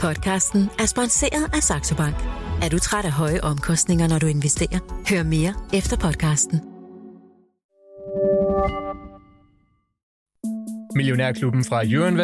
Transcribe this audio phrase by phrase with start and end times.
[0.00, 2.16] Podcasten er sponsoreret af Saxo Bank.
[2.62, 4.78] Er du træt af høje omkostninger, når du investerer?
[5.10, 6.60] Hør mere efter podcasten.
[10.94, 12.16] Millionærklubben fra Jørgen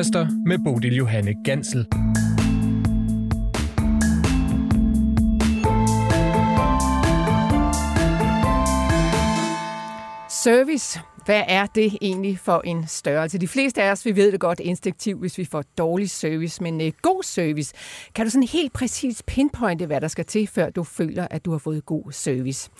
[0.47, 1.87] med Bodil Johanne Gansel.
[10.29, 11.01] Service.
[11.25, 13.39] Hvad er det egentlig for en størrelse?
[13.39, 16.81] De fleste af os, vi ved det godt instinktivt, hvis vi får dårlig service, men
[16.81, 17.75] øh, god service.
[18.15, 21.51] Kan du sådan helt præcis pinpointe, hvad der skal til, før du føler, at du
[21.51, 22.71] har fået god service?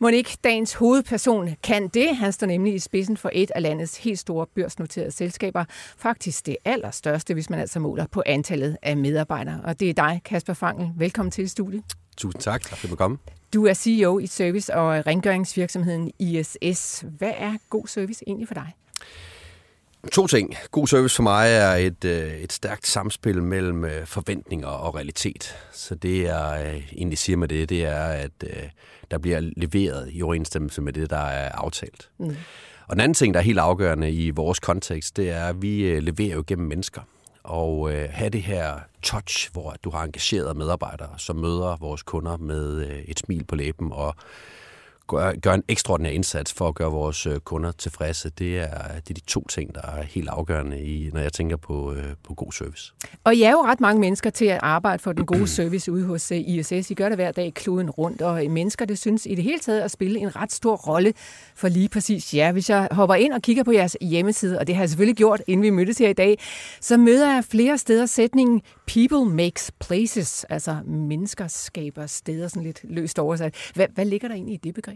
[0.00, 2.16] Monique, dagens hovedperson, kan det.
[2.16, 5.64] Han står nemlig i spidsen for et af landets helt store børsnoterede selskaber.
[5.98, 9.60] Faktisk det allerstørste, hvis man altså måler på antallet af medarbejdere.
[9.64, 10.90] Og det er dig, Kasper Fangel.
[10.96, 11.82] Velkommen til studiet.
[12.16, 12.62] Tusind tak.
[12.62, 13.18] Tak for at komme.
[13.54, 17.04] Du er CEO i service- og rengøringsvirksomheden ISS.
[17.18, 18.72] Hvad er god service egentlig for dig?
[20.12, 20.54] To ting.
[20.70, 25.56] God service for mig er et, øh, et stærkt samspil mellem øh, forventninger og realitet.
[25.72, 28.44] Så det, jeg øh, egentlig siger med det, det er, at
[29.10, 32.10] der bliver leveret i overensstemmelse med det, der er aftalt.
[32.18, 32.36] Mm.
[32.88, 36.00] Og den anden ting, der er helt afgørende i vores kontekst, det er, at vi
[36.00, 37.00] leverer jo gennem mennesker
[37.46, 42.36] og øh, have det her touch, hvor du har engagerede medarbejdere, som møder vores kunder
[42.36, 44.14] med øh, et smil på læben og
[45.06, 48.30] gør, gør en ekstraordinær indsats for at gøre vores øh, kunder tilfredse.
[48.30, 51.56] Det er, det er de to ting, der er helt afgørende, i, når jeg tænker
[51.56, 52.92] på, øh, på god service.
[53.24, 56.04] Og I er jo ret mange mennesker til at arbejde for den gode service ude
[56.04, 56.90] hos øh, ISS.
[56.90, 59.80] I gør det hver dag kloden rundt, og mennesker, det synes i det hele taget
[59.80, 61.12] at spille en ret stor rolle
[61.54, 62.52] for lige præcis jer.
[62.52, 65.42] Hvis jeg hopper ind og kigger på jeres hjemmeside, og det har jeg selvfølgelig gjort,
[65.46, 66.38] inden vi mødtes her i dag,
[66.80, 72.80] så møder jeg flere steder sætningen People makes places, altså mennesker skaber steder, sådan lidt
[72.84, 73.54] løst oversat.
[73.74, 74.95] Hvad, hvad ligger der egentlig i det begreb?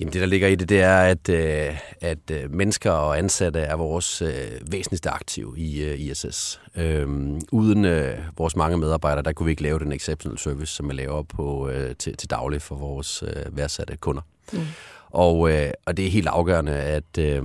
[0.00, 3.60] Jamen det, der ligger i det, det er, at, øh, at øh, mennesker og ansatte
[3.60, 6.60] er vores øh, væsentligste aktiv i øh, ISS.
[6.76, 10.88] Øhm, uden øh, vores mange medarbejdere, der kunne vi ikke lave den exceptional service, som
[10.88, 14.22] vi laver på, øh, til, til daglig for vores øh, værdsatte kunder.
[14.52, 14.60] Mm.
[15.10, 17.42] Og, øh, og det er helt afgørende, at, øh,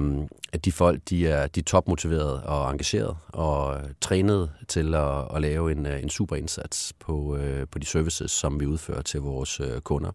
[0.54, 5.42] at de folk de er, de er topmotiverede og engagerede og trænet til at, at
[5.42, 9.22] lave en, øh, en super indsats på, øh, på de services, som vi udfører til
[9.22, 10.12] vores øh, kunder.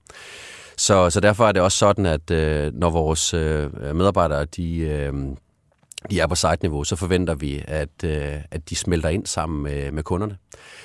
[0.76, 5.12] Så, så derfor er det også sådan, at øh, når vores øh, medarbejdere de, øh,
[6.10, 9.92] de er på site-niveau, så forventer vi, at, øh, at de smelter ind sammen med,
[9.92, 10.36] med kunderne.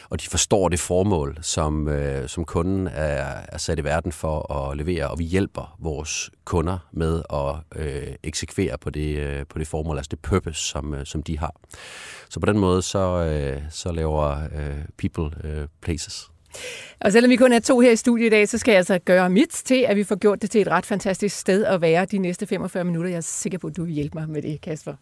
[0.09, 4.53] Og de forstår det formål, som, øh, som kunden er, er sat i verden for
[4.53, 9.59] at levere, og vi hjælper vores kunder med at øh, eksekvere på det, øh, på
[9.59, 11.55] det formål, altså det purpose, som, øh, som de har.
[12.29, 16.29] Så på den måde, så, øh, så laver øh, People øh, Places.
[17.01, 18.99] Og selvom vi kun er to her i studiet i dag, så skal jeg altså
[19.05, 22.05] gøre mit til, at vi får gjort det til et ret fantastisk sted at være
[22.05, 23.09] de næste 45 minutter.
[23.09, 24.93] Jeg er sikker på, at du vil hjælpe mig med det, Kasper.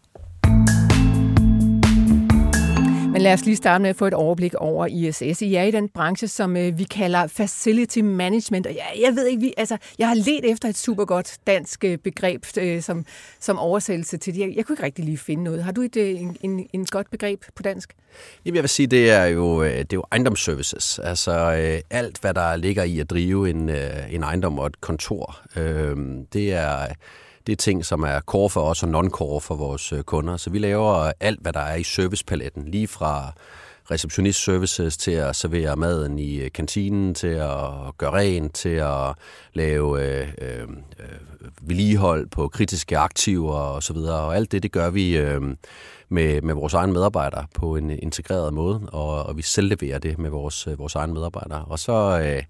[3.14, 5.42] Men lad os lige starte med at få et overblik over ISS.
[5.42, 8.66] I er i den branche, som øh, vi kalder facility management.
[8.66, 11.84] Og jeg, jeg ved ikke, vi, altså, jeg har let efter et super godt dansk
[11.84, 13.04] øh, begreb øh, som,
[13.40, 14.40] som oversættelse til det.
[14.40, 15.64] Jeg, jeg kunne ikke rigtig lige finde noget.
[15.64, 17.94] Har du et øh, en, en, en godt begreb på dansk?
[18.44, 20.98] Jamen, jeg vil sige, det er jo, det er jo ejendomsservices.
[20.98, 21.30] Altså
[21.90, 23.70] alt, hvad der ligger i at drive en,
[24.10, 25.40] en ejendom og et kontor.
[26.32, 26.86] Det er
[27.46, 30.36] det er ting, som er core for os og non-core for vores øh, kunder.
[30.36, 33.32] Så vi laver øh, alt, hvad der er i servicepaletten, lige fra
[33.90, 37.58] receptionist services til at servere maden i øh, kantinen, til at
[37.98, 39.14] gøre rent, til at
[39.52, 40.68] lave øh, øh,
[41.60, 43.96] vedligehold på kritiske aktiver osv.
[43.96, 45.42] Og, og alt det, det gør vi øh,
[46.08, 50.18] med, med vores egne medarbejdere på en integreret måde, og, og vi selv leverer det
[50.18, 51.64] med vores, vores egne medarbejdere.
[51.64, 52.42] Og så øh,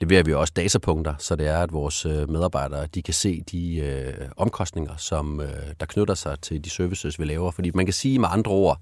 [0.00, 3.76] leverer vi også datapunkter, så det er, at vores øh, medarbejdere de kan se de
[3.76, 5.48] øh, omkostninger, som øh,
[5.80, 7.50] der knytter sig til de services, vi laver.
[7.50, 8.80] Fordi man kan sige med andre ord,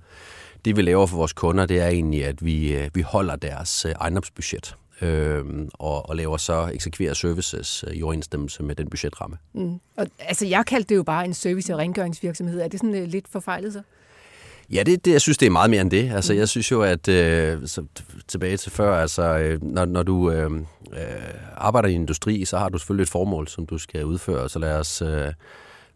[0.65, 3.85] det vi laver for vores kunder, det er egentlig, at vi, øh, vi holder deres
[3.85, 4.77] øh, ejendomsbudget.
[5.03, 9.37] Øh, og, og laver så eksekverer services øh, i overensstemmelse med den budgetramme.
[9.53, 9.81] Mm.
[9.97, 12.61] Og, altså, jeg kaldte det jo bare en service- og rengøringsvirksomhed.
[12.61, 13.83] Er det sådan uh, lidt forfejlet så?
[14.71, 16.13] Ja, det, det, jeg synes, det er meget mere end det.
[16.13, 16.39] Altså, mm.
[16.39, 17.85] jeg synes jo, at øh, så,
[18.29, 20.51] tilbage til før, altså, øh, når, når du øh,
[20.95, 24.49] øh, arbejder i industri, så har du selvfølgelig et formål, som du skal udføre.
[24.49, 25.33] Så lad os, øh,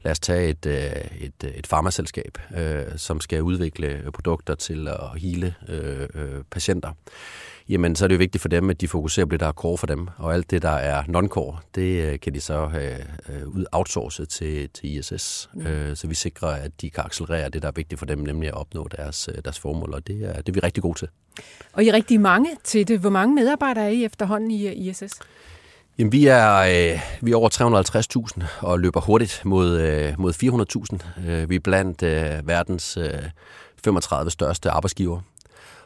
[0.03, 5.21] lad os tage et, øh, et, et farmaselskab, øh, som skal udvikle produkter til at
[5.21, 6.93] hele øh, øh, patienter
[7.69, 9.53] jamen så er det jo vigtigt for dem, at de fokuserer på det, der er
[9.53, 10.09] core for dem.
[10.17, 12.97] Og alt det, der er non-core, det øh, kan de så have
[13.29, 15.51] øh, outsourcet til, til ISS.
[15.55, 15.67] Mm.
[15.67, 18.49] Øh, så vi sikrer, at de kan accelerere det, der er vigtigt for dem, nemlig
[18.49, 19.95] at opnå deres, deres formål.
[19.95, 21.09] Og det er, det er vi rigtig gode til.
[21.73, 23.01] Og I er rigtig mange til det.
[23.01, 25.15] Hvor mange medarbejdere er I efterhånden i ISS?
[25.99, 27.49] Jamen, vi er, øh, vi er over
[28.43, 31.29] 350.000 og løber hurtigt mod, øh, mod 400.000.
[31.31, 33.23] Øh, vi er blandt øh, verdens øh,
[33.85, 35.21] 35 største arbejdsgiver.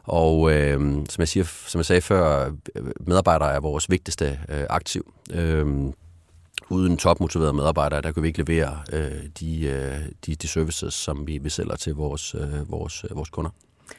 [0.04, 2.50] Og øh, som, jeg siger, som jeg sagde før,
[3.00, 5.12] medarbejdere er vores vigtigste øh, aktiv.
[5.30, 5.66] Øh,
[6.70, 11.26] uden topmotiverede medarbejdere, der kan vi ikke levere øh, de, øh, de, de services, som
[11.26, 13.50] vi, vi sælger til vores, øh, vores, øh, vores kunder.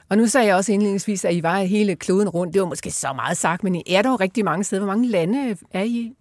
[0.09, 2.53] Og nu sagde jeg også indledningsvis, at I var hele kloden rundt.
[2.53, 4.83] Det var måske så meget sagt, men I er dog rigtig mange steder.
[4.83, 6.15] Hvor mange lande er I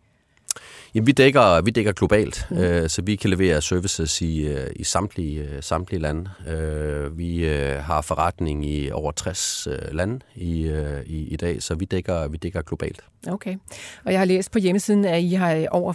[0.94, 2.56] Jamen, vi dækker, vi dækker globalt, mm.
[2.56, 6.30] øh, så vi kan levere services i, øh, i samtlige, øh, samtlige lande.
[6.48, 11.62] Øh, vi øh, har forretning i over 60 øh, lande i, øh, i, i dag,
[11.62, 13.00] så vi dækker, vi dækker globalt.
[13.28, 13.56] Okay.
[14.04, 15.92] Og jeg har læst på hjemmesiden, at I har over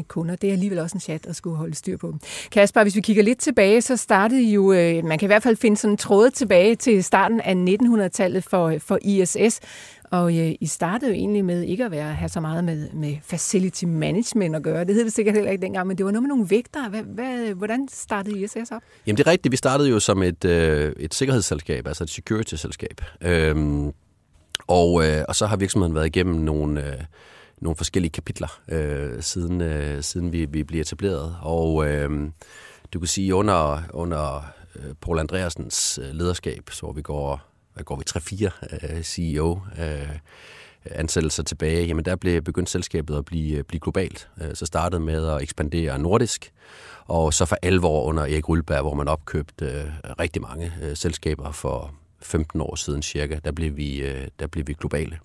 [0.00, 0.36] 40.000 kunder.
[0.36, 2.14] Det er alligevel også en chat at skulle holde styr på.
[2.52, 5.42] Kasper, hvis vi kigger lidt tilbage, så startede I jo, øh, man kan i hvert
[5.42, 9.60] fald finde sådan en tråd tilbage til starten af 1900-tallet for, for ISS,
[10.10, 13.16] og øh, I startede jo egentlig med ikke at være, have så meget med, med
[13.22, 14.84] facility management at gøre.
[14.84, 16.88] Det hed det sikkert heller ikke dengang, men det var noget med nogle vægter.
[16.88, 18.82] Hvad, hvad, hvordan startede ISS op?
[19.06, 19.52] Jamen det er rigtigt.
[19.52, 23.00] Vi startede jo som et, øh, et sikkerhedsselskab, altså et security-selskab.
[23.20, 23.92] Øhm,
[24.66, 26.86] og, øh, og så har virksomheden været igennem nogle...
[26.86, 27.04] Øh,
[27.60, 31.36] nogle forskellige kapitler, øh, siden, øh, siden vi, vi blev etableret.
[31.42, 32.10] Og øh,
[32.92, 34.44] du kan sige, under, under
[34.76, 40.16] øh, Paul Andreasens øh, lederskab, så vi går hvad går vi, 3-4 uh, CEO uh,
[40.84, 44.28] ansættelser tilbage, jamen der blev begyndt selskabet at blive, øh, blive globalt.
[44.36, 46.52] Uh, så startede med at ekspandere nordisk,
[47.04, 51.52] og så for alvor under Erik Rullberg, hvor man opkøbte uh, rigtig mange uh, selskaber
[51.52, 55.18] for 15 år siden cirka, der blev vi, uh, der blev vi globale.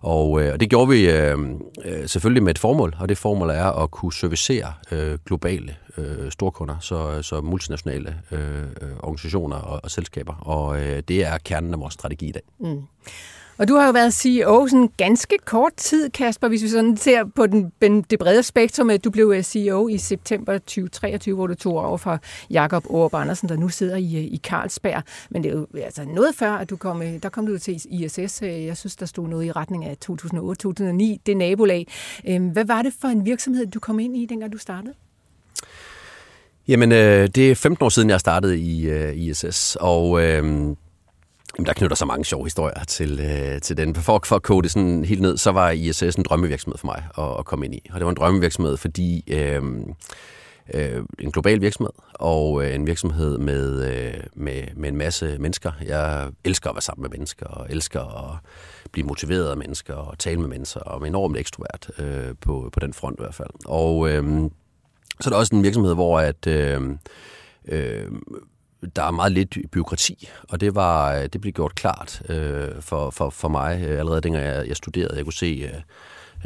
[0.00, 1.38] Og, øh, og det gjorde vi øh,
[1.84, 6.30] øh, selvfølgelig med et formål, og det formål er at kunne servicere øh, globale øh,
[6.30, 10.34] storkunder, så, så multinationale øh, øh organisationer og, og selskaber.
[10.34, 12.42] Og øh, det er kernen af vores strategi i dag.
[12.58, 12.82] Mm.
[13.58, 17.24] Og du har jo været CEO sådan ganske kort tid, Kasper, hvis vi sådan ser
[17.24, 18.90] på den, det brede spektrum.
[19.04, 22.18] Du blev øh, CEO i september 2023, hvor du tog over fra
[22.50, 25.02] Jakob Aarup Andersen, der nu sidder i, øh, i Carlsberg.
[25.30, 27.82] Men det er jo altså noget før, at du kom, øh, der kom du til
[27.90, 28.42] ISS.
[28.42, 31.86] Jeg synes, der stod noget i retning af 2008-2009, det nabolag.
[32.28, 34.94] Øhm, hvad var det for en virksomhed, du kom ind i, dengang du startede?
[36.68, 40.76] Jamen, øh, det er 15 år siden, jeg startede i øh, ISS, og øh,
[41.58, 43.94] Jamen, der knytter så mange sjove historier til, øh, til den.
[43.94, 47.04] For, for at kode det sådan helt ned, så var ISS en drømmevirksomhed for mig
[47.18, 47.90] at, at komme ind i.
[47.92, 49.62] Og det var en drømmevirksomhed, fordi øh,
[50.74, 55.72] øh, en global virksomhed, og øh, en virksomhed med, øh, med, med en masse mennesker.
[55.84, 58.38] Jeg elsker at være sammen med mennesker, og elsker at
[58.92, 62.80] blive motiveret af mennesker, og tale med mennesker, og er enormt ekstrovert øh, på, på
[62.80, 63.50] den front i hvert fald.
[63.66, 64.50] Og øh,
[65.20, 66.46] så er der også en virksomhed, hvor at...
[66.46, 66.80] Øh,
[67.68, 68.06] øh,
[68.96, 73.30] der er meget lidt byråkrati, og det var det blev gjort klart øh, for, for,
[73.30, 75.16] for mig øh, allerede dengang jeg, jeg studerede.
[75.16, 75.80] Jeg kunne se, øh,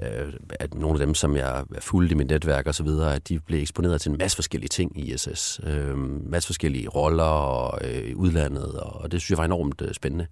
[0.02, 3.28] øh, at nogle af dem, som jeg fulgte i mit netværk og så videre, at
[3.28, 5.60] de blev eksponeret til en masse forskellige ting i ISS.
[5.66, 5.96] Øh,
[6.30, 10.26] masse forskellige roller og øh, udlandet, og det synes jeg var enormt øh, spændende.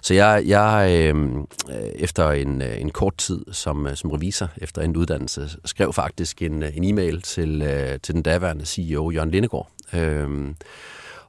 [0.00, 1.34] Så jeg, jeg øh,
[1.70, 6.42] øh efter en, øh, en kort tid som, som revisor, efter en uddannelse, skrev faktisk
[6.42, 10.28] en, en e-mail til, øh, til den daværende CEO, Jørgen Lindegård, øh,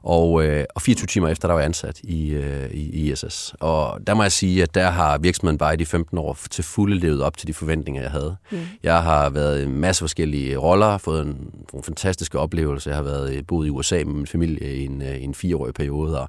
[0.04, 3.54] og, øh, og 24 timer efter, der var jeg ansat i, øh, i ISS.
[3.60, 6.64] Og der må jeg sige, at der har virksomheden bare i de 15 år til
[6.64, 8.36] fulde levet op til de forventninger, jeg havde.
[8.50, 8.58] Mm.
[8.82, 12.90] Jeg har været i en masse forskellige roller, fået en, en fantastiske oplevelser.
[12.90, 16.20] Jeg har været boet i USA med min familie i en, øh, en fireårig periode,
[16.20, 16.28] og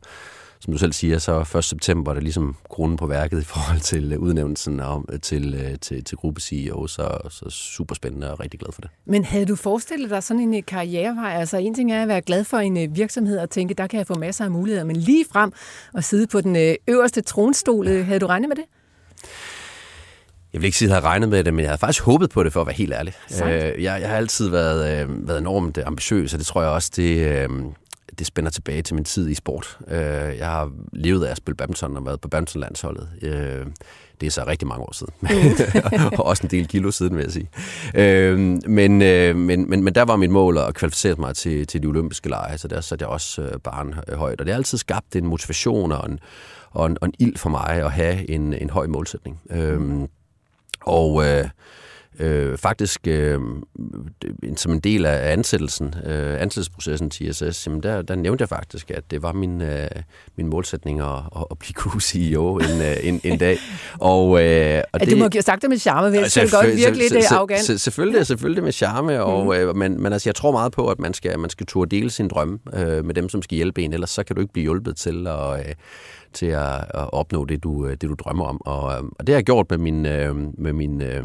[0.66, 1.64] som du selv siger, så 1.
[1.64, 5.54] september er det ligesom kronen på værket i forhold til øh, udnævnelsen om, øh, til,
[5.54, 8.90] øh, til, til gruppe CEO, så, så super spændende og rigtig glad for det.
[9.06, 11.40] Men havde du forestillet dig sådan en karrierevej?
[11.40, 14.08] Altså en ting er at være glad for en virksomhed og tænke, der kan jeg
[14.08, 15.52] få masser af muligheder, men lige frem
[15.94, 18.66] og sidde på den øverste tronstol, havde du regnet med det?
[20.54, 22.30] Jeg vil ikke sige, at jeg havde regnet med det, men jeg havde faktisk håbet
[22.30, 23.14] på det, for at være helt ærlig.
[23.80, 27.50] Jeg, jeg har altid været, været enormt ambitiøs, og det tror jeg også, det,
[28.20, 29.78] det spænder tilbage til min tid i sport.
[29.88, 33.10] Øh, jeg har levet af at spille badminton og været på badmintonlandsholdet.
[33.22, 33.66] Øh,
[34.22, 35.14] det er så rigtig mange år siden.
[36.20, 37.50] og også en del kilo siden, vil jeg sige.
[37.96, 41.82] Øh, men, øh, men, men, men der var mit mål at kvalificere mig til, til
[41.82, 44.40] de olympiske lege, så der satte jeg også øh, barn højt.
[44.40, 46.20] Og det har altid skabt en motivation og en,
[46.72, 49.42] og en, og en ild for mig at have en, en høj målsætning.
[49.50, 50.08] Øh,
[50.82, 51.26] og...
[51.26, 51.46] Øh,
[52.20, 53.40] øh, faktisk øh,
[54.56, 58.92] som en del af ansættelsen, øh, ansættelsesprocessen til ISS, jamen der, der nævnte jeg faktisk,
[58.92, 59.88] at det var min, øh,
[60.36, 61.20] min målsætning at,
[61.52, 63.58] at blive co-CEO en, øh, en, en dag.
[64.00, 67.10] Og, øh, og det, du må have sagt det med charme, vil jeg godt virkelig
[67.10, 67.82] det er arrogant.
[67.82, 69.52] Selvfølgelig, selvfølgelig med charme, og, mm.
[69.52, 72.10] øh, men, men altså, jeg tror meget på, at man skal, man skal turde dele
[72.10, 74.64] sin drømme øh, med dem, som skal hjælpe en, ellers så kan du ikke blive
[74.64, 75.60] hjulpet til at...
[75.60, 75.76] Øh,
[76.34, 78.62] til at, at opnå det du, det, du drømmer om.
[78.66, 81.24] Og, og det har jeg gjort med min, øh, med min øh,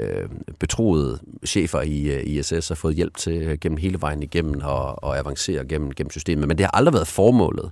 [0.00, 4.60] øh, betroede chefer i øh, ISS har fået hjælp til øh, gennem hele vejen igennem
[4.64, 6.48] og, og avancere gennem, gennem systemet.
[6.48, 7.70] Men det har aldrig været formålet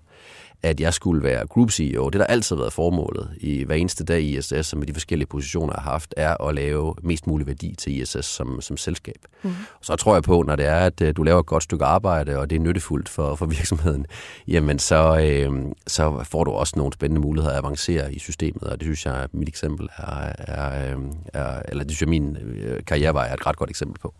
[0.62, 2.08] at jeg skulle være group CEO.
[2.08, 5.26] Det, der altid har været formålet i hver eneste dag i ISS, med de forskellige
[5.26, 9.18] positioner, har haft, er at lave mest mulig værdi til ISS som, som selskab.
[9.42, 9.54] Mm.
[9.82, 12.38] Så tror jeg på, når det er, at øh, du laver et godt stykke arbejde,
[12.38, 14.06] og det er nyttefuldt for, for virksomheden,
[14.48, 18.80] jamen så, øh, så får du også nogle spændende muligheder at avancere i systemet, og
[18.80, 21.02] det synes jeg, mit eksempel er, er, øh,
[21.34, 24.14] er eller det synes jeg, min øh, karrierevej er et ret godt eksempel på.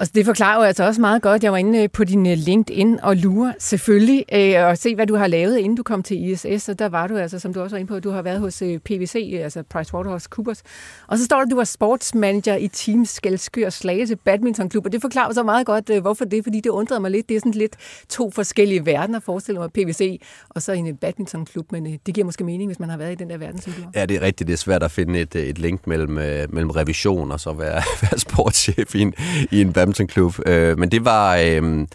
[0.00, 1.44] Og det forklarer jo altså også meget godt.
[1.44, 5.06] Jeg var inde øh, på din øh, LinkedIn og lure selvfølgelig øh, og se, hvad
[5.06, 6.68] du har lavet, inden du kom til ISS.
[6.68, 8.62] Og der var du altså, som du også var inde på, du har været hos
[8.62, 10.62] øh, PVC, altså PricewaterhouseCoopers.
[11.06, 14.86] Og så står der, at du var sportsmanager i Team Skelskør Slagelse Badmintonklub.
[14.86, 17.28] Og det forklarer så meget godt, hvorfor det, fordi det undrede mig lidt.
[17.28, 17.76] Det er sådan lidt
[18.08, 21.72] to forskellige verdener, forestiller mig PVC og så en badmintonklub.
[21.72, 23.82] Men det giver måske mening, hvis man har været i den der verden, som du
[23.82, 23.90] har.
[23.94, 24.48] Ja, det er rigtigt.
[24.48, 26.10] Det er svært at finde et, et link mellem,
[26.50, 29.14] mellem revision og så være, være sportschef i en,
[29.50, 30.34] i en badmintonklub.
[30.46, 31.36] Øh, men det var...
[31.36, 31.86] Øh,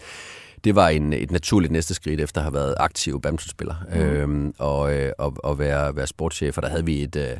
[0.64, 4.46] det var en, et naturligt næste skridt efter at have været aktiv badmintonspiller mm.
[4.46, 6.56] øh, og, øh, og, og være, være sportschef.
[6.56, 7.36] Og der havde vi et, øh,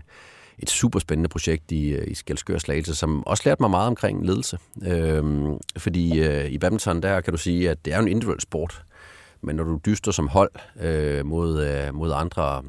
[0.59, 4.27] et super spændende projekt i, øh, i Skelskør Slagelse, som også lærte mig meget omkring
[4.27, 4.59] ledelse.
[4.87, 5.25] Øh,
[5.79, 8.83] fordi øh, i badminton, der kan du sige, at det er en individuel sport.
[9.43, 12.63] Men når du dyster som hold øh, mod, øh, mod andre,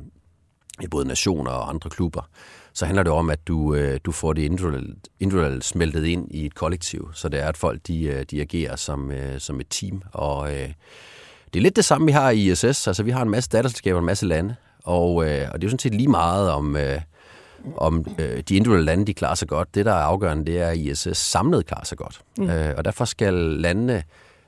[0.91, 2.29] både nationer og andre klubber,
[2.77, 6.45] så handler det om, at du, øh, du får det individuelt, individuelt smeltet ind i
[6.45, 9.67] et kollektiv, så det er, at folk de, øh, de agerer som, øh, som et
[9.69, 10.01] team.
[10.11, 10.69] Og øh,
[11.53, 12.87] det er lidt det samme, vi har i ISS.
[12.87, 15.69] Altså, vi har en masse datterselskaber, en masse lande, og, øh, og det er jo
[15.69, 16.75] sådan set lige meget om...
[16.75, 17.01] Øh,
[17.77, 19.75] om øh, de individuelle lande de klarer sig godt.
[19.75, 22.21] Det, der er afgørende, det er, at ISS samlet klarer sig godt.
[22.37, 22.49] Mm.
[22.49, 24.03] Øh, og derfor skal landene,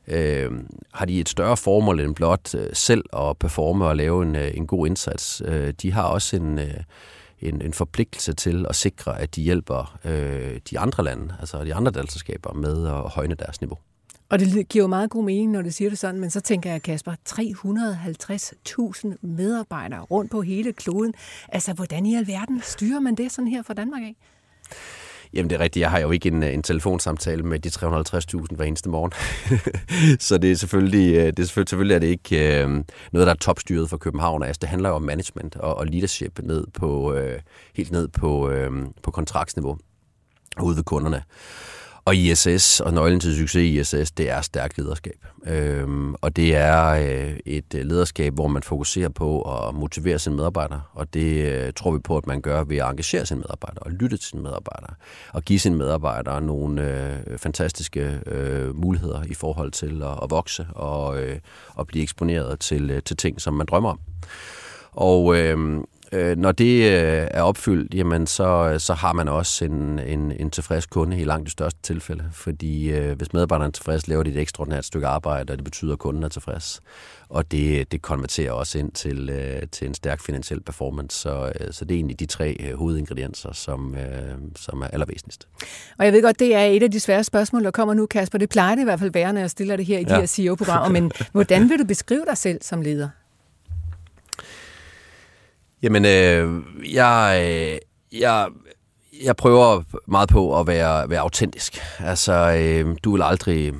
[0.08, 0.52] øh,
[0.94, 4.52] har de et større formål end blot øh, selv at performe og lave en, øh,
[4.54, 5.42] en god indsats.
[5.46, 6.74] Øh, de har også en, øh,
[7.42, 11.76] en, en forpligtelse til at sikre, at de hjælper øh, de andre lande, altså de
[11.76, 13.78] andre datterselskaber, med at højne deres niveau.
[14.30, 16.72] Og det giver jo meget god mening, når du siger det sådan, men så tænker
[16.72, 21.14] jeg, Kasper, 350.000 medarbejdere rundt på hele kloden.
[21.48, 24.16] Altså, hvordan i alverden styrer man det sådan her fra Danmark af?
[25.34, 28.56] Jamen det er rigtigt, jeg har jo ikke en, øh, en telefonsamtale med de 350.000
[28.56, 29.12] hver eneste morgen.
[30.28, 32.70] så det er selvfølgelig, øh, det er selvfølgelig, selvfølgelig er det ikke øh,
[33.12, 34.44] noget, der er topstyret for København.
[34.44, 37.40] Altså, det handler jo om management og, og leadership ned på, øh,
[37.76, 38.72] helt ned på, øh,
[39.04, 39.78] på kontraktsniveau
[40.62, 41.24] ude ved kunderne.
[42.06, 45.26] Og ISS og nøglen til succes i ISS, det er stærkt lederskab.
[45.48, 50.36] Øhm, og det er øh, et øh, lederskab, hvor man fokuserer på at motivere sine
[50.36, 53.84] medarbejdere, og det øh, tror vi på, at man gør ved at engagere sine medarbejdere
[53.84, 54.94] og lytte til sine medarbejdere,
[55.34, 56.82] og give sine medarbejdere nogle
[57.28, 61.40] øh, fantastiske øh, muligheder i forhold til at, at vokse og, øh,
[61.76, 64.00] og blive eksponeret til, øh, til ting, som man drømmer om.
[64.92, 70.00] Og øh, øh, når det øh, er opfyldt, jamen så, så har man også en,
[70.00, 72.24] en, en tilfreds kunde i langt det største tilfælde.
[72.32, 75.94] Fordi øh, hvis medarbejderen er tilfreds, laver de et ekstraordinært stykke arbejde, og det betyder,
[75.94, 76.82] at kunden er tilfreds.
[77.30, 81.20] Og det, det konverterer også ind til, øh, til en stærk finansiel performance.
[81.20, 85.48] Så, øh, så det er egentlig de tre øh, hovedingredienser, som, øh, som er allervæsentligst.
[85.98, 88.38] Og jeg ved godt, det er et af de svære spørgsmål, der kommer nu, Kasper.
[88.38, 90.16] Det plejer det i hvert fald være, når jeg stiller det her i ja.
[90.16, 90.90] de her CEO-programmer.
[90.90, 93.10] Men hvordan vil du beskrive dig selv som leder?
[95.84, 97.78] Jamen, øh, jeg, øh,
[98.20, 98.48] jeg,
[99.24, 101.82] jeg prøver meget på at være, være autentisk.
[102.00, 103.74] Altså, øh, du vil aldrig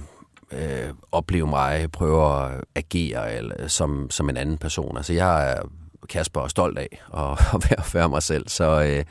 [0.52, 4.98] øh, opleve mig prøve at agere eller, som, som en anden person.
[4.98, 5.62] Altså, jeg er
[6.10, 8.48] Kasper og stolt af at, at være, være mig selv.
[8.48, 9.06] Så, øh,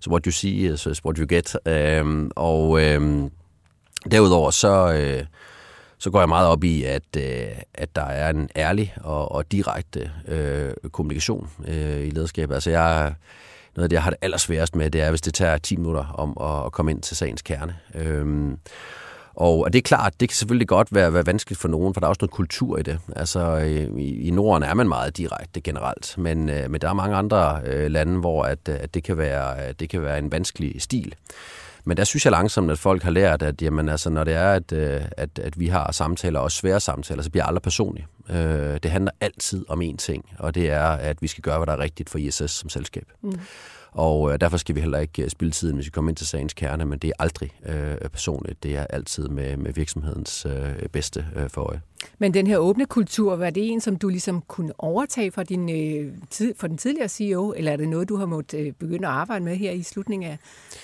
[0.00, 1.56] så what you see is what you get.
[1.66, 3.30] Øh, og øh,
[4.10, 4.92] derudover så...
[4.92, 5.24] Øh,
[6.00, 9.52] så går jeg meget op i, at, øh, at der er en ærlig og, og
[9.52, 12.54] direkte øh, kommunikation øh, i lederskabet.
[12.54, 13.14] Altså jeg,
[13.76, 16.04] noget af det, jeg har det allersværest med, det er, hvis det tager 10 minutter
[16.04, 17.76] om at, at komme ind til sagens kerne.
[17.94, 18.56] Øh,
[19.34, 22.00] og, og det er klart, det kan selvfølgelig godt være, være vanskeligt for nogen, for
[22.00, 22.98] der er også noget kultur i det.
[23.16, 27.16] Altså i, i Norden er man meget direkte generelt, men, øh, men der er mange
[27.16, 31.14] andre øh, lande, hvor at, at det, kan være, det kan være en vanskelig stil.
[31.84, 34.52] Men der synes jeg langsomt, at folk har lært, at jamen, altså, når det er,
[34.52, 38.06] at, øh, at, at vi har samtaler, og svære samtaler, så bliver aldrig personlig.
[38.30, 41.66] Øh, det handler altid om én ting, og det er, at vi skal gøre, hvad
[41.66, 43.04] der er rigtigt for ISS som selskab.
[43.22, 43.40] Mm.
[43.92, 46.26] Og øh, derfor skal vi heller ikke øh, spille tiden, hvis vi kommer ind til
[46.26, 48.62] sagens kerne, men det er aldrig øh, personligt.
[48.62, 51.80] Det er altid med, med virksomhedens øh, bedste øh, for øje.
[52.18, 55.70] Men den her åbne kultur, var det en, som du ligesom kunne overtage fra, din,
[55.70, 59.08] øh, tid, fra den tidligere CEO, eller er det noget, du har måttet øh, begynde
[59.08, 60.38] at arbejde med her i slutningen af,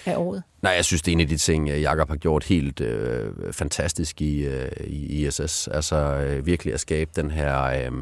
[0.06, 0.42] af året?
[0.62, 3.52] Nej, jeg synes, det er en af de ting, øh, Jakob har gjort helt øh,
[3.52, 5.68] fantastisk i, øh, i ISS.
[5.68, 7.62] Altså øh, virkelig at skabe den her...
[7.62, 7.92] Øh,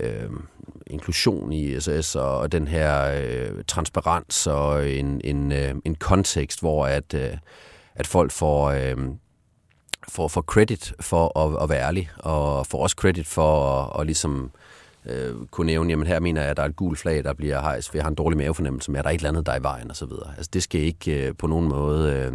[0.00, 0.30] øh,
[0.86, 6.86] inklusion i SS og den her øh, transparens og en, en, øh, en kontekst, hvor
[6.86, 7.36] at, øh,
[7.94, 8.70] at folk får...
[8.70, 8.96] Øh,
[10.08, 14.06] får, får credit for at, at være ærlig, og får også credit for at, at
[14.06, 14.50] ligesom
[15.06, 17.60] øh, kunne nævne, jamen her mener jeg, at der er et gult flag, der bliver
[17.60, 19.52] hejst, for jeg har en dårlig mavefornemmelse med, at der er et eller andet, der
[19.52, 20.12] er i vejen osv.
[20.36, 22.32] Altså det skal ikke øh, på nogen måde øh,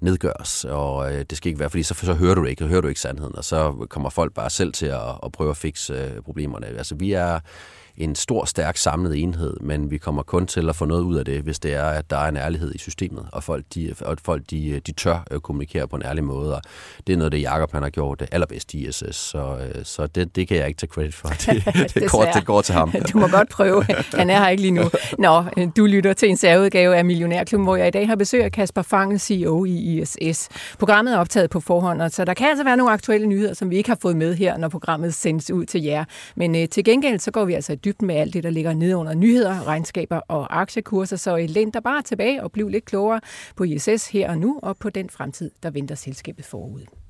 [0.00, 2.68] nedgøres, og øh, det skal ikke være, fordi så, så hører du det ikke, så
[2.68, 5.56] hører du ikke sandheden, og så kommer folk bare selv til at, at prøve at
[5.56, 6.66] fikse øh, problemerne.
[6.66, 7.40] Altså vi er
[7.98, 11.24] en stor, stærk, samlet enhed, men vi kommer kun til at få noget ud af
[11.24, 14.16] det, hvis det er, at der er en ærlighed i systemet, og folk, de, og
[14.24, 16.62] folk de, de tør øh, kommunikere på en ærlig måde, og
[17.06, 20.06] det er noget, det Jacob han har gjort det allerbedst i ISS, så, øh, så
[20.06, 21.28] det, det kan jeg ikke tage credit for.
[21.46, 22.92] Det, det, går, det går til ham.
[23.12, 23.84] Du må godt prøve.
[24.14, 24.82] Han er her ikke lige nu.
[25.18, 25.44] Nå,
[25.76, 28.82] du lytter til en særudgave af Millionærklubben, hvor jeg i dag har besøg af Kasper
[28.82, 30.48] Fangel, CEO i ISS.
[30.78, 33.76] Programmet er optaget på forhånd, så der kan altså være nogle aktuelle nyheder, som vi
[33.76, 36.04] ikke har fået med her, når programmet sendes ud til jer.
[36.36, 38.74] Men øh, til gengæld, så går vi altså i dybden med alt det, der ligger
[38.74, 41.16] nede under nyheder, regnskaber og aktiekurser.
[41.16, 43.20] Så læn dig bare tilbage og bliv lidt klogere
[43.56, 47.05] på ISS her og nu, og på den fremtid, der venter selskabet forud.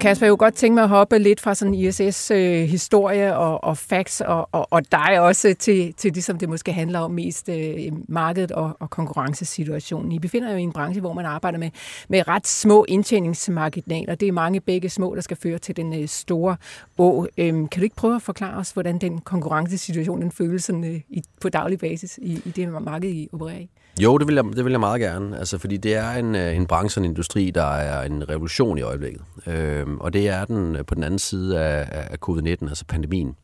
[0.00, 3.64] Og Kasper, jeg kunne godt tænke mig at hoppe lidt fra sådan ISS-historie øh, og,
[3.64, 7.10] og facts, og, og, og dig også til, til det, som det måske handler om
[7.10, 10.12] mest, øh, markedet og, og konkurrencesituationen.
[10.12, 11.70] I befinder jo i en branche, hvor man arbejder med,
[12.08, 14.14] med ret små indtjeningsmarginaler.
[14.14, 16.56] Det er mange begge små, der skal føre til den øh, store
[16.98, 17.26] å.
[17.38, 21.00] Øh, kan du ikke prøve at forklare os, hvordan den konkurrencesituation den føles sådan, øh,
[21.08, 23.70] i, på daglig basis i, i det marked, I opererer i?
[24.02, 25.38] Jo, det vil jeg, det vil jeg meget gerne.
[25.38, 28.78] Altså, fordi det er en, øh, en branche og en industri, der er en revolution
[28.78, 29.22] i øjeblikket.
[29.46, 33.36] Øhm, og det er den øh, på den anden side af, af covid-19, altså pandemien.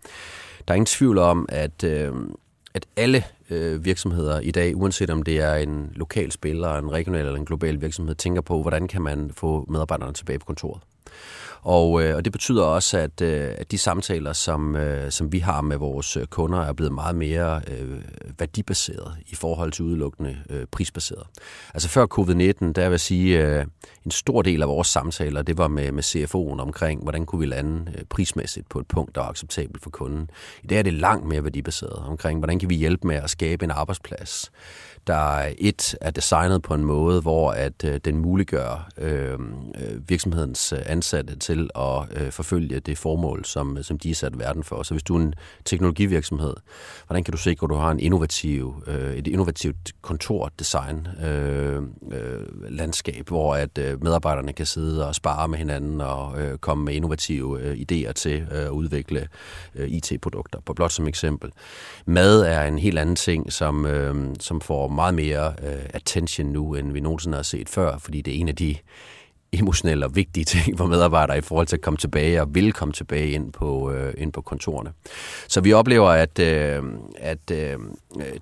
[0.69, 2.13] Der er ingen tvivl om, at, øh,
[2.75, 7.27] at alle øh, virksomheder i dag, uanset om det er en lokal spiller, en regional
[7.27, 10.83] eller en global virksomhed, tænker på, hvordan kan man få medarbejderne tilbage på kontoret.
[11.63, 15.39] Og, øh, og det betyder også, at, øh, at de samtaler, som, øh, som vi
[15.39, 18.03] har med vores øh, kunder, er blevet meget mere øh,
[18.39, 21.27] værdibaseret i forhold til udelukkende øh, prisbaseret.
[21.75, 23.67] Altså før covid-19, der vil jeg sige, øh,
[24.05, 27.47] en stor del af vores samtaler, det var med, med CFO'en omkring, hvordan kunne vi
[27.47, 30.31] lande øh, prismæssigt på et punkt, der var acceptabelt for kunden.
[30.63, 33.65] I dag er det langt mere værdibaseret omkring, hvordan kan vi hjælpe med at skabe
[33.65, 34.51] en arbejdsplads,
[35.07, 40.73] der et er designet på en måde, hvor at øh, den muliggør øh, øh, virksomhedens
[40.73, 44.83] ansatte til at øh, forfølge det formål, som, som de er sat verden for.
[44.83, 46.55] Så hvis du er en teknologivirksomhed,
[47.07, 52.71] hvordan kan du sikre, at du har en innovativ, øh, et innovativt kontordesign øh, øh,
[52.71, 56.95] landskab, hvor at øh, medarbejderne kan sidde og spare med hinanden og øh, komme med
[56.95, 59.29] innovative øh, idéer til øh, at udvikle
[59.75, 61.51] øh, IT-produkter, på blot som eksempel.
[62.07, 66.75] Mad er en helt anden ting, som, øh, som får meget mere øh, attention nu,
[66.75, 68.77] end vi nogensinde har set før, fordi det er en af de
[69.53, 72.93] emotionelle og vigtige ting for medarbejdere i forhold til at komme tilbage og vil komme
[72.93, 74.93] tilbage ind på, øh, ind på kontorerne.
[75.49, 76.83] Så vi oplever, at, øh,
[77.19, 77.79] at øh,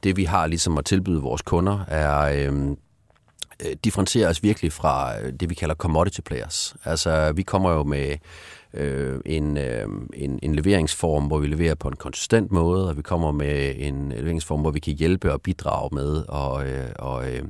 [0.05, 2.21] det vi har ligesom at tilbyde vores kunder er...
[2.21, 2.77] Øh, øh
[3.85, 6.77] differentierer os virkelig fra øh, det, vi kalder commodity players.
[6.85, 8.17] Altså, vi kommer jo med
[8.75, 13.03] øh, en, øh, en, en leveringsform, hvor vi leverer på en konsistent måde, og vi
[13.03, 17.43] kommer med en leveringsform, hvor vi kan hjælpe og bidrage med og, øh, og øh,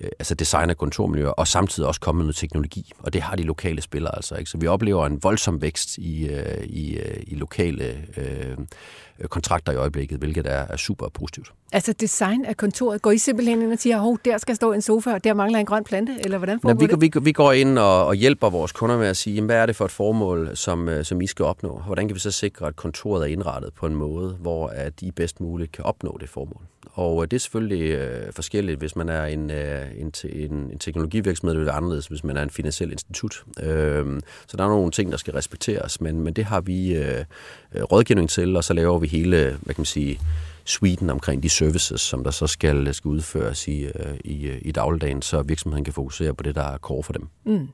[0.00, 2.92] altså designe kontormiljøer, og samtidig også komme med noget teknologi.
[2.98, 4.50] Og det har de lokale spillere altså ikke.
[4.50, 8.56] Så vi oplever en voldsom vækst i, øh, i, øh, i lokale øh,
[9.28, 11.52] kontrakter i øjeblikket, hvilket er, er super positivt.
[11.72, 13.02] Altså design af kontoret.
[13.02, 15.58] Går I simpelthen ind og siger, at der skal stå en sofa, og der mangler
[15.58, 17.14] en grøn plante, eller hvordan foregår Nej, vi, det?
[17.14, 19.66] Vi, vi går ind og, og hjælper vores kunder med at sige, jamen, hvad er
[19.66, 21.82] det for et formål, som, øh, som I skal opnå?
[21.86, 25.10] Hvordan kan vi så sikre, at kontoret er indrettet på en måde, hvor at I
[25.10, 26.62] bedst muligt kan opnå det formål?
[26.92, 30.78] Og øh, det er selvfølgelig øh, forskelligt, hvis man er en, øh, en, en, en
[30.78, 33.44] teknologivirksomhed, det er anderledes, hvis man er en finansiel institut.
[33.62, 37.24] Øh, så der er nogle ting, der skal respekteres, men, men det har vi øh,
[37.74, 40.20] øh, rådgivning til, og så laver vi hele, hvad kan man sige,
[40.64, 44.72] suiten omkring de services, som der så skal, øh, skal udføres i, øh, i, i
[44.72, 47.28] dagligdagen, så virksomheden kan fokusere på det, der er core for dem.
[47.44, 47.68] Mm.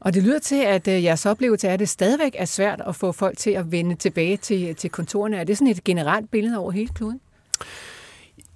[0.00, 3.12] Og det lyder til, at jeres oplevelse er, at det stadigvæk er svært at få
[3.12, 5.36] folk til at vende tilbage til, til kontorerne.
[5.36, 7.20] Er det sådan et generelt billede over hele kloden?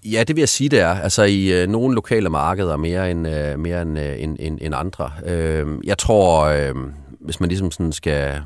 [0.04, 0.94] Ja, det vil jeg sige, det er.
[0.94, 4.74] Altså i øh, nogle lokale markeder mere end, øh, mere end, øh, end, end, end
[4.74, 5.12] andre.
[5.26, 6.74] Øh, jeg tror, øh,
[7.20, 8.40] hvis man ligesom sådan skal,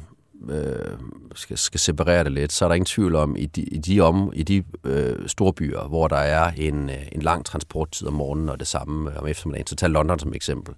[0.50, 0.96] øh,
[1.34, 4.00] skal, skal separere det lidt, så er der ingen tvivl om, i de, i de,
[4.00, 8.14] om, i de øh, store byer, hvor der er en, øh, en lang transporttid om
[8.14, 10.74] morgenen og det samme øh, om eftermiddagen, så tag London som eksempel,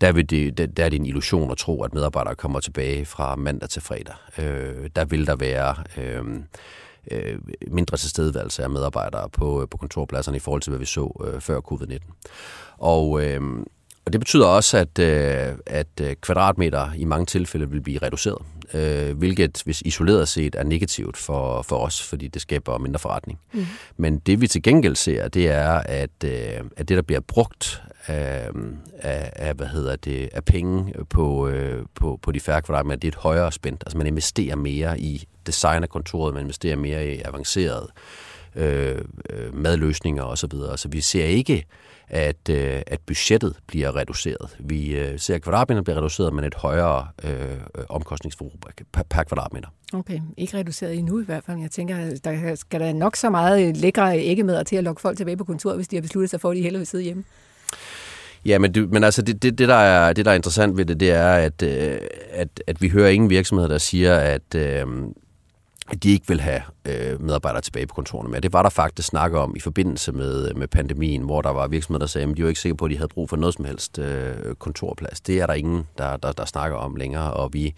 [0.00, 3.04] der, vil det, der, der er det en illusion at tro, at medarbejdere kommer tilbage
[3.04, 4.14] fra mandag til fredag.
[4.38, 5.74] Øh, der vil der være...
[5.96, 6.24] Øh,
[7.10, 7.38] øh,
[7.68, 11.60] mindre tilstedeværelse af medarbejdere på, på kontorpladserne i forhold til, hvad vi så øh, før
[11.60, 12.12] covid-19.
[12.78, 13.40] Og, øh,
[14.04, 18.38] og det betyder også, at, øh, at øh, kvadratmeter i mange tilfælde vil blive reduceret,
[18.74, 23.38] øh, hvilket hvis isoleret set er negativt for, for os, fordi det skaber mindre forretning.
[23.52, 23.66] Mm.
[23.96, 27.82] Men det vi til gengæld ser, det er, at, øh, at det, der bliver brugt
[28.06, 28.50] af,
[28.98, 33.08] af, af, hvad hedder det, af penge på, øh, på, på de færre kvadratmeter, det
[33.08, 33.82] er et højere spændt.
[33.86, 37.86] Altså man investerer mere i design af kontoret, man investerer mere i avanceret
[38.56, 38.98] øh,
[39.30, 40.50] øh madløsninger osv.
[40.50, 41.64] Så, så vi ser ikke
[42.12, 44.56] at, øh, at budgettet bliver reduceret.
[44.58, 47.56] Vi øh, ser, at kvadratmeter bliver reduceret, men et højere øh,
[47.88, 48.60] omkostningsforbrug
[48.92, 49.68] per, per kvadratmeter.
[49.92, 51.60] Okay, ikke reduceret endnu i hvert fald.
[51.60, 55.36] Jeg tænker, der skal der nok så meget lækre æggemæder til at lokke folk tilbage
[55.36, 57.24] på kontoret, hvis de har besluttet sig for, at de hellere vil sidde hjemme.
[58.44, 60.84] Ja, men, det, men altså det, det, det, der er, det, der er interessant ved
[60.84, 61.98] det, det er, at, øh,
[62.30, 64.86] at, at vi hører ingen virksomheder, der siger, at, øh,
[65.90, 68.40] at de ikke vil have øh, medarbejdere tilbage på kontorerne med.
[68.40, 71.68] Det var der faktisk snak om i forbindelse med, øh, med pandemien, hvor der var
[71.68, 73.54] virksomheder, der sagde, at de var ikke sikre på, at de havde brug for noget
[73.54, 75.20] som helst øh, kontorplads.
[75.20, 77.74] Det er der ingen, der, der, der snakker om længere, og vi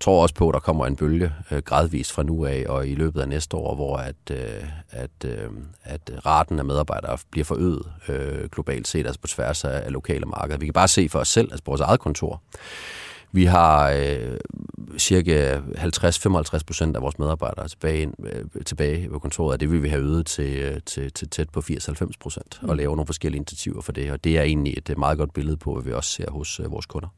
[0.00, 2.94] tror også på, at der kommer en bølge øh, gradvist fra nu af og i
[2.94, 5.50] løbet af næste år, hvor at, øh, at, øh,
[5.84, 10.26] at raten af medarbejdere bliver forøget øh, globalt set, altså på tværs af, af lokale
[10.26, 10.58] markeder.
[10.58, 12.42] Vi kan bare se for os selv, altså på vores eget kontor,
[13.32, 14.38] vi har øh,
[14.98, 19.82] cirka 50-55 procent af vores medarbejdere tilbage, ind, øh, tilbage på kontoret, og det vil
[19.82, 22.76] vi have øget til, øh, til, til tæt på 80-90 procent, og mm.
[22.76, 25.74] lave nogle forskellige initiativer for det, og det er egentlig et meget godt billede på,
[25.74, 27.08] hvad vi også ser hos øh, vores kunder.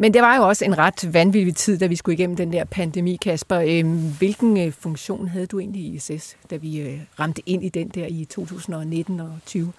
[0.00, 2.64] Men det var jo også en ret vanvittig tid, da vi skulle igennem den der
[2.64, 3.60] pandemi, Kasper.
[3.66, 7.68] Øhm, hvilken øh, funktion havde du egentlig i ISS, da vi øh, ramte ind i
[7.68, 9.72] den der i 2019 og 20?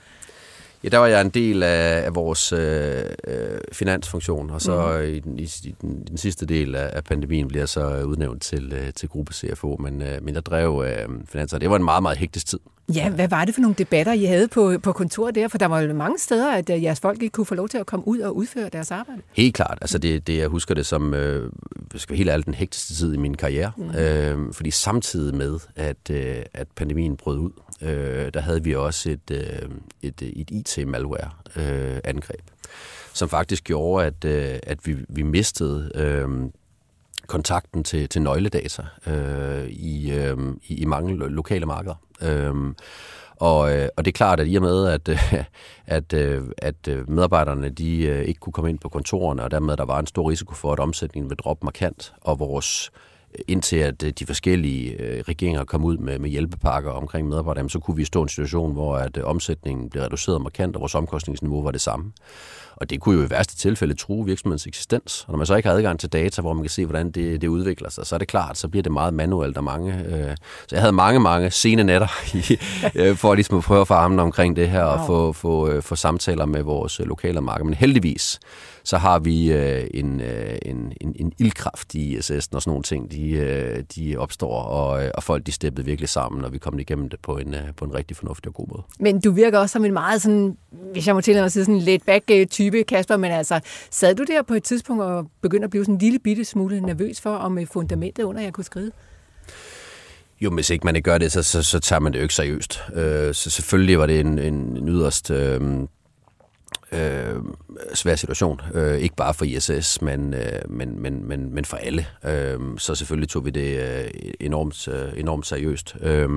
[0.84, 5.14] Ja, der var jeg en del af, af vores øh, øh finansfunktion, og så mm.
[5.14, 5.46] i, den, i,
[5.82, 9.10] den, i den sidste del af, af pandemien bliver jeg så udnævnt til, øh, til
[9.10, 11.58] gruppe CFO, men, øh, men jeg drev øh, finanser.
[11.58, 12.60] Det var en meget, meget hektisk tid.
[12.96, 15.48] Ja, hvad var det for nogle debatter, I havde på, på kontoret der?
[15.48, 17.78] For der var jo mange steder, at øh, jeres folk ikke kunne få lov til
[17.78, 19.22] at komme ud og udføre deres arbejde.
[19.34, 19.78] Helt klart.
[19.82, 21.52] Altså det, det jeg husker det som, øh,
[21.96, 23.72] skal helt ærligt, den hektiske tid i min karriere.
[23.78, 23.96] Mm.
[23.96, 29.10] Øh, fordi samtidig med, at, øh, at pandemien brød ud, øh, der havde vi også
[29.10, 29.70] et, øh,
[30.02, 32.70] et, øh, et IT-malware-angreb, øh,
[33.14, 36.30] som faktisk gjorde, at, øh, at vi, vi mistede øh,
[37.28, 40.38] kontakten til, til nøgledata øh, i, øh,
[40.68, 41.96] i, i mange lo- lokale markeder.
[42.22, 42.74] Øh,
[43.36, 45.10] og, øh, og det er klart, at i og med, at,
[45.98, 49.86] at, øh, at øh, medarbejderne de ikke kunne komme ind på kontorerne, og dermed der
[49.86, 52.92] var en stor risiko for, at omsætningen ville droppe markant, og vores
[53.48, 54.96] indtil at de forskellige
[55.28, 58.74] regeringer kom ud med, med hjælpepakker omkring medarbejdere, så kunne vi stå i en situation,
[58.74, 62.12] hvor at omsætningen blev reduceret markant, og vores omkostningsniveau var det samme.
[62.76, 65.26] Og det kunne jo i værste tilfælde true virksomhedens eksistens.
[65.28, 67.42] Og når man så ikke har adgang til data, hvor man kan se, hvordan det,
[67.42, 69.94] det udvikler sig, så er det klart, så bliver det meget manuelt og mange.
[69.94, 70.36] Øh,
[70.68, 72.08] så jeg havde mange, mange sene nætter
[72.52, 72.60] i,
[72.96, 75.82] øh, for ligesom at prøve at få armene omkring det her og få, få, øh,
[75.82, 77.66] få samtaler med vores lokale marked.
[77.66, 78.40] Men heldigvis,
[78.84, 82.84] så har vi øh, en, øh, en, en, en ildkraft i ISS, når sådan nogle
[82.84, 86.58] ting de, øh, de opstår, og, øh, og folk de steppede virkelig sammen, og vi
[86.58, 88.84] kom igennem det på en, øh, på en rigtig fornuftig og god måde.
[89.00, 90.58] Men du virker også som en meget sådan,
[90.92, 93.60] hvis jeg må tillade mig sige, sådan lidt back type, Kasper, men altså,
[93.92, 96.82] sad du der på et tidspunkt og begyndte at blive sådan en lille bitte smule
[96.82, 98.92] nervøs for, om fundamentet under jeg kunne skride?
[100.42, 102.34] Jo, hvis ikke man ikke gør det, så, så, så tager man det jo ikke
[102.34, 102.80] seriøst.
[102.94, 105.62] Øh, så selvfølgelig var det en, en, en yderst øh,
[106.92, 107.36] øh,
[107.94, 108.62] svær situation.
[108.74, 112.06] Øh, ikke bare for ISS, men, øh, men, men, men, men for alle.
[112.26, 115.96] Øh, så selvfølgelig tog vi det øh, enormt, øh, enormt seriøst.
[116.02, 116.30] Øh,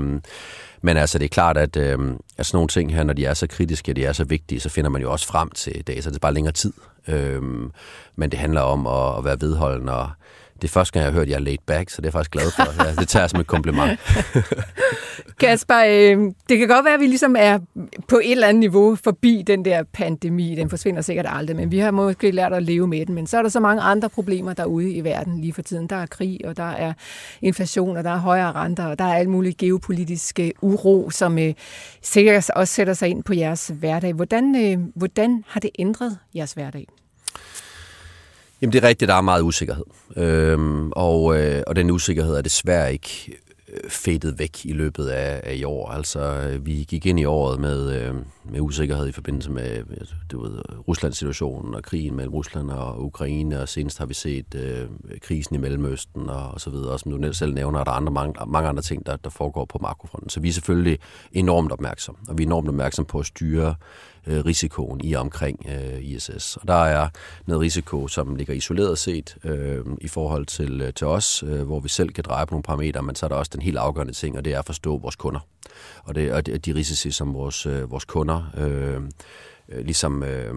[0.83, 1.99] men altså, det er klart, at, øh,
[2.39, 4.61] at sådan nogle ting her, når de er så kritiske, og de er så vigtige,
[4.61, 6.73] så finder man jo også frem til det, så det er bare længere tid.
[7.09, 7.43] Øh,
[8.17, 10.11] men det handler om at, at være vedholdende og
[10.63, 12.09] det er første gang, jeg har hørt, at jeg er laid back, så det er
[12.09, 12.85] jeg faktisk glad for.
[12.85, 14.01] Ja, det tager jeg som et kompliment.
[15.41, 17.59] Kasper, øh, det kan godt være, at vi ligesom er
[18.09, 20.55] på et eller andet niveau forbi den der pandemi.
[20.55, 23.15] Den forsvinder sikkert aldrig, men vi har måske lært at leve med den.
[23.15, 25.87] Men så er der så mange andre problemer derude i verden lige for tiden.
[25.87, 26.93] Der er krig, og der er
[27.41, 31.39] inflation, og der er højere renter, og der er alt muligt geopolitisk øh, uro, som
[31.39, 31.55] øh,
[32.03, 34.13] sikkert også sætter sig ind på jeres hverdag.
[34.13, 36.87] Hvordan, øh, hvordan har det ændret jeres hverdag?
[38.63, 39.85] Jamen det er rigtigt, der er meget usikkerhed.
[40.17, 43.33] Øhm, og, øh, og den usikkerhed er desværre ikke
[43.69, 45.91] øh, fedtet væk i løbet af, af i år.
[45.91, 50.07] Altså, øh, vi gik ind i året med, øh, med usikkerhed i forbindelse med øh,
[50.33, 54.55] du ved, Ruslands situationen og krigen mellem Rusland og Ukraine, og senest har vi set
[54.55, 54.89] øh,
[55.23, 56.91] krisen i Mellemøsten og, og så videre.
[56.91, 59.65] Og som du selv nævner, er der andre, mange, mange andre ting, der, der foregår
[59.65, 60.31] på makrofronten.
[60.31, 60.99] Så vi er selvfølgelig
[61.33, 63.75] enormt opmærksom, og vi er enormt opmærksom på at styre
[64.27, 66.57] øh, risikoen i omkring øh, ISS.
[66.57, 67.09] Og der er
[67.47, 71.81] noget risiko, som ligger isoleret set øh, i forhold til, øh, til os, øh, hvor
[71.81, 74.13] vi selv kan dreje på nogle parametre, men så er der også den helt afgørende
[74.13, 75.41] ting, og det er at forstå vores kunder.
[76.05, 79.01] Og det er de risici, som vores, øh, vores kunder øh,
[79.69, 80.23] øh, ligesom...
[80.23, 80.55] Øh,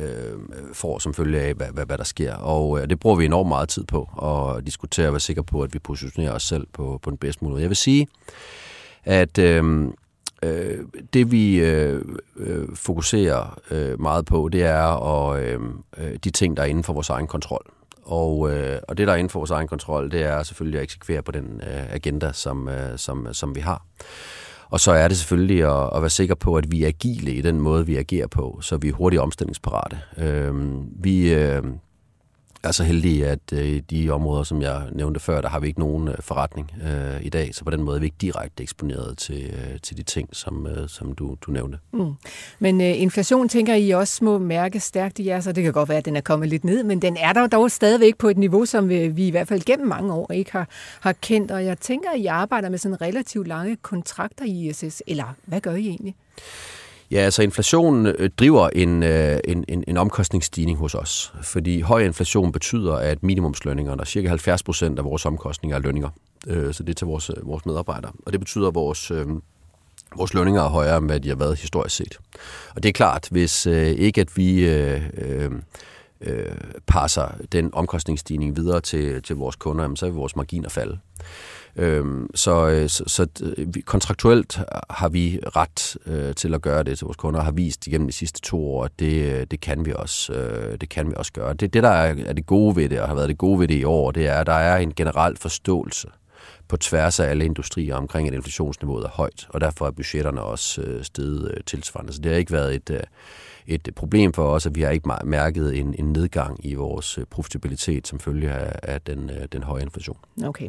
[0.00, 0.38] øh,
[0.72, 2.34] får som følge af, hvad, hvad, hvad der sker.
[2.34, 5.62] Og øh, det bruger vi enormt meget tid på, at diskutere og være sikre på,
[5.62, 7.60] at vi positionerer os selv på, på den bedste måde.
[7.60, 8.06] Jeg vil sige,
[9.04, 9.88] at øh,
[10.42, 10.78] øh,
[11.12, 12.02] det vi øh,
[12.36, 15.60] øh, fokuserer øh, meget på, det er og, øh,
[15.98, 17.66] øh, de ting, der er inden for vores egen kontrol.
[18.02, 20.84] Og, øh, og det, der er inden for vores egen kontrol, det er selvfølgelig at
[20.84, 23.86] eksekvere på den øh, agenda, som, øh, som, som vi har.
[24.70, 27.40] Og så er det selvfølgelig at, at være sikker på, at vi er agile i
[27.40, 29.98] den måde, vi agerer på, så vi er hurtigt omstillingsparate.
[30.18, 30.54] Øh,
[31.04, 31.34] vi...
[31.34, 31.62] Øh,
[32.64, 35.80] er så heldige, at øh, de områder, som jeg nævnte før, der har vi ikke
[35.80, 39.18] nogen øh, forretning øh, i dag, så på den måde er vi ikke direkte eksponeret
[39.18, 41.78] til, øh, til de ting, som, øh, som du, du nævnte.
[41.92, 42.12] Mm.
[42.58, 45.88] Men øh, inflation tænker I også må mærke stærkt i jer, så det kan godt
[45.88, 48.38] være, at den er kommet lidt ned, men den er der dog stadigvæk på et
[48.38, 50.68] niveau, som vi, vi i hvert fald gennem mange år ikke har,
[51.00, 55.02] har kendt, og jeg tænker, at I arbejder med sådan relativt lange kontrakter i ISS,
[55.06, 56.14] eller hvad gør I egentlig?
[57.12, 62.02] Ja, altså inflationen øh, driver en, øh, en, en, en omkostningsstigning hos os, fordi høj
[62.02, 66.08] inflation betyder, at minimumslønningerne, cirka 70 procent af vores omkostninger er lønninger,
[66.46, 68.12] øh, så det er til vores, øh, vores medarbejdere.
[68.26, 69.12] Og det betyder, at vores,
[70.16, 72.18] vores lønninger er højere, end hvad de har været historisk set.
[72.74, 75.02] Og det er klart, hvis ikke at vi øh,
[76.20, 76.54] øh,
[76.86, 80.98] passer den omkostningsstigning videre til, til vores kunder, så vil vores marginer falde.
[81.76, 86.98] Øhm, så, øh, så, så øh, kontraktuelt har vi ret øh, til at gøre det
[86.98, 89.60] til vores kunder, og har vist igennem de sidste to år, at det, øh, det,
[89.60, 91.54] kan, vi også, øh, det kan vi også gøre.
[91.54, 93.68] Det, det, der er, er det gode ved det, og har været det gode ved
[93.68, 96.08] det i år, det er, at der er en generel forståelse
[96.68, 100.82] på tværs af alle industrier omkring, at inflationsniveauet er højt, og derfor er budgetterne også
[100.82, 102.12] øh, steget øh, tilsvarende.
[102.12, 102.90] Så det har ikke været et...
[102.90, 103.00] Øh,
[103.66, 107.24] et problem for os, at vi har ikke mærket en, en nedgang i vores øh,
[107.24, 110.18] profitabilitet som følge af, af den, øh, den høje inflation.
[110.44, 110.68] Okay.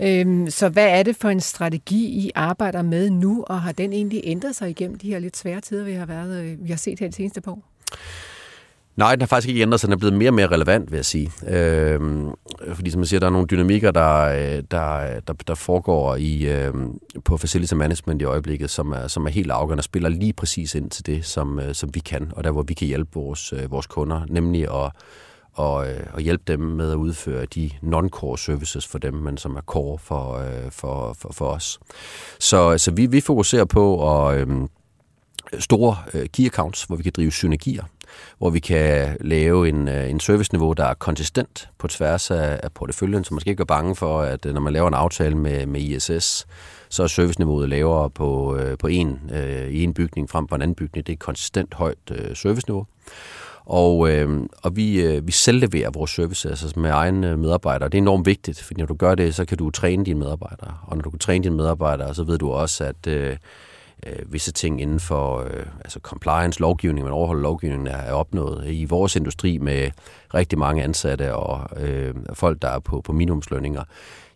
[0.00, 3.92] Øhm, så hvad er det for en strategi, I arbejder med nu, og har den
[3.92, 6.76] egentlig ændret sig igennem de her lidt svære tider, vi har, været, øh, vi har
[6.76, 7.64] set her de seneste par år?
[9.00, 9.88] Nej, den har faktisk ikke ændret sig.
[9.88, 11.30] Den er blevet mere og mere relevant, vil jeg sige.
[11.48, 12.30] Øhm,
[12.74, 16.46] fordi som man siger, der er nogle dynamikker, der, øh, der, der, der foregår i,
[16.46, 20.32] øhm, på facility management i øjeblikket, som er, som er helt afgørende og spiller lige
[20.32, 23.10] præcis ind til det, som, øh, som vi kan, og der hvor vi kan hjælpe
[23.14, 24.92] vores, øh, vores kunder, nemlig at
[25.54, 29.60] og, og hjælpe dem med at udføre de non-core services for dem, men som er
[29.60, 31.80] core for, for, for, for os.
[32.38, 34.68] Så, så vi, vi fokuserer på at øhm,
[35.58, 35.96] store
[36.32, 37.84] key accounts, hvor vi kan drive synergier
[38.38, 42.72] hvor vi kan lave en, øh, en serviceniveau, der er konsistent på tværs af, af
[42.72, 45.34] porteføljen, så man skal ikke være bange for, at øh, når man laver en aftale
[45.34, 46.46] med, med ISS,
[46.88, 50.62] så er serviceniveauet lavere på, øh, på en, øh, i en bygning frem for en
[50.62, 51.06] anden bygning.
[51.06, 52.86] Det er et konsistent højt øh, serviceniveau.
[53.64, 57.88] Og, øh, og vi, øh, vi selv leverer vores service altså med egne medarbejdere.
[57.88, 60.74] Det er enormt vigtigt, for når du gør det, så kan du træne dine medarbejdere.
[60.86, 63.36] Og når du kan træne dine medarbejdere, så ved du også, at øh,
[64.06, 68.64] øh, visse ting inden for øh, altså compliance, lovgivning, man overholder lovgivningen, er, er opnået.
[68.66, 69.90] I vores industri med
[70.34, 73.84] rigtig mange ansatte og øh, folk, der er på, på minimumslønninger,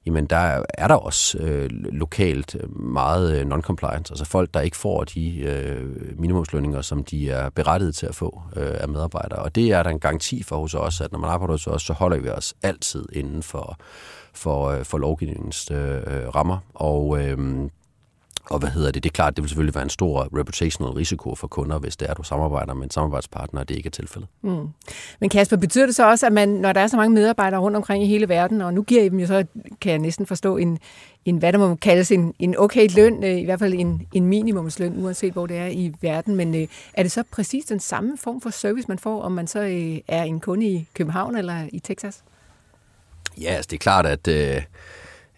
[0.07, 5.05] jamen der er der også øh, lokalt meget øh, non-compliance, altså folk, der ikke får
[5.05, 9.39] de øh, minimumslønninger, som de er berettiget til at få øh, af medarbejdere.
[9.39, 11.83] Og det er der en garanti for hos os, at når man arbejder hos os,
[11.83, 13.79] så holder vi os altid inden for,
[14.33, 16.03] for, øh, for lovgivningens øh,
[16.35, 16.59] rammer.
[16.75, 17.69] Og øh,
[18.51, 19.03] og hvad hedder det?
[19.03, 22.07] Det er klart, det vil selvfølgelig være en stor reputational risiko for kunder, hvis det
[22.07, 24.29] er, at du samarbejder med en samarbejdspartner, og det ikke er tilfældet.
[24.43, 24.69] Mm.
[25.21, 27.77] Men Kasper, betyder det så også, at man, når der er så mange medarbejdere rundt
[27.77, 29.45] omkring i hele verden, og nu giver I dem jo så,
[29.81, 30.79] kan jeg næsten forstå, en,
[31.25, 34.27] en hvad der må kaldes en, en okay løn, øh, i hvert fald en, en
[34.27, 38.19] minimumsløn, uanset hvor det er i verden, men øh, er det så præcis den samme
[38.19, 41.69] form for service, man får, om man så øh, er en kunde i København eller
[41.73, 42.23] i Texas?
[43.41, 44.29] Ja, altså det er klart, at...
[44.29, 44.63] Øh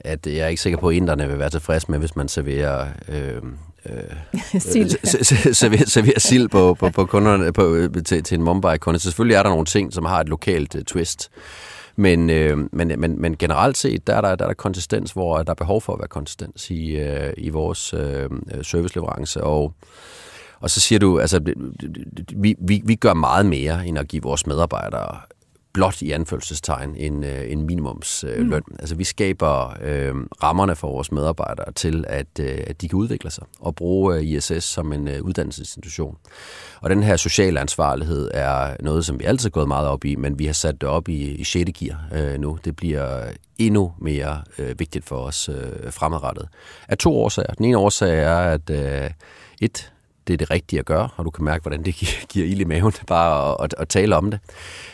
[0.07, 2.87] at jeg er ikke sikker på, at inderne vil være tilfreds med, hvis man serverer...
[3.09, 3.42] Øh,
[3.90, 4.16] øh,
[5.55, 8.99] serverer, serverer sild på, på, på kunderne, på, til, til en Mumbai-kunde.
[8.99, 11.31] Så selvfølgelig er der nogle ting, som har et lokalt uh, twist.
[11.97, 15.42] Men, øh, men, men, men generelt set, der er der, der er der konsistens, hvor
[15.42, 18.31] der er behov for at være konsistens i, øh, i vores øh,
[18.62, 19.42] serviceleverance.
[19.42, 19.73] Og,
[20.61, 21.40] og så siger du, altså,
[22.37, 25.19] vi, vi, vi gør meget mere, end at give vores medarbejdere
[25.77, 28.53] blot i anførselstegn en, øh, en minimumsløn.
[28.53, 28.77] Øh, mm.
[28.79, 33.31] Altså vi skaber øh, rammerne for vores medarbejdere til, at, øh, at de kan udvikle
[33.31, 36.17] sig og bruge øh, ISS som en øh, uddannelsesinstitution.
[36.81, 40.17] Og den her sociale ansvarlighed er noget, som vi altid har gået meget op i,
[40.17, 41.71] men vi har sat det op i, i 6.
[41.79, 42.59] gear øh, nu.
[42.65, 43.25] Det bliver
[43.59, 46.49] endnu mere øh, vigtigt for os øh, fremadrettet.
[46.89, 47.53] Af to årsager.
[47.53, 49.11] Den ene årsag er, at øh,
[49.61, 49.93] et,
[50.27, 52.61] det er det rigtige at gøre, og du kan mærke, hvordan det giver, giver ild
[52.61, 54.41] i maven bare at, at, tale om det.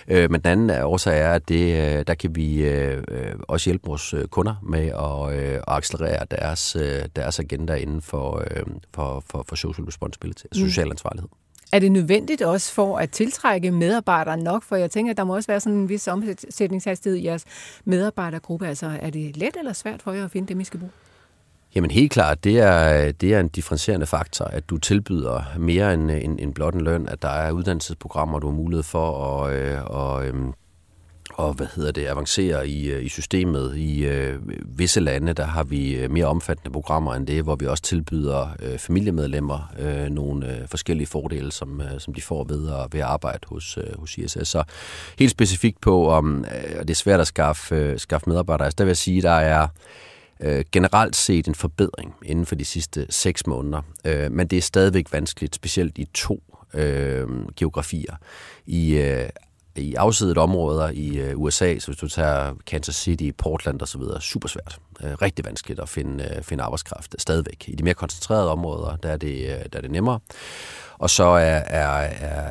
[0.08, 3.02] Øh, men den anden årsag er, at det, øh, der kan vi øh,
[3.48, 6.76] også hjælpe vores kunder med at, at accelerere deres,
[7.16, 8.44] deres agenda inden for,
[8.94, 10.58] for, for, for social responsibility, mm.
[10.58, 11.28] social ansvarlighed.
[11.72, 14.62] Er det nødvendigt også for at tiltrække medarbejdere nok?
[14.62, 17.44] For jeg tænker, at der må også være sådan en vis omsætningshastighed i jeres
[17.84, 18.66] medarbejdergruppe.
[18.66, 20.92] Altså, er det let eller svært for jer at finde dem, I skal bruge?
[21.74, 26.10] Jamen helt klart, det er, det er en differentierende faktor, at du tilbyder mere end,
[26.10, 29.84] end, end blot en løn, at der er uddannelsesprogrammer, du har mulighed for at, øh,
[29.84, 30.34] og, øh,
[31.34, 33.76] og hvad hedder det, avancere i, øh, i systemet.
[33.76, 34.38] I øh,
[34.78, 38.56] visse lande, der har vi øh, mere omfattende programmer end det, hvor vi også tilbyder
[38.62, 43.00] øh, familiemedlemmer øh, nogle øh, forskellige fordele, som, øh, som de får ved at, ved
[43.00, 44.48] at arbejde hos, øh, hos ISS.
[44.48, 44.62] Så
[45.18, 48.84] helt specifikt på, om øh, det er svært at skaffe, øh, skaffe medarbejdere, altså, der
[48.84, 49.68] vil jeg sige, der er
[50.42, 53.82] øh, generelt set en forbedring inden for de sidste seks måneder.
[54.04, 56.42] Øh, men det er stadigvæk vanskeligt, specielt i to
[56.74, 58.16] øh, geografier.
[58.66, 59.28] I øh,
[59.76, 64.48] i afsidet områder i øh, USA, så hvis du tager Kansas City, Portland osv., super
[64.48, 64.78] svært.
[65.04, 67.64] Øh, rigtig vanskeligt at finde, øh, finde arbejdskraft stadigvæk.
[67.68, 70.20] I de mere koncentrerede områder, der er det, øh, der er det nemmere.
[71.02, 72.08] Og så er, er,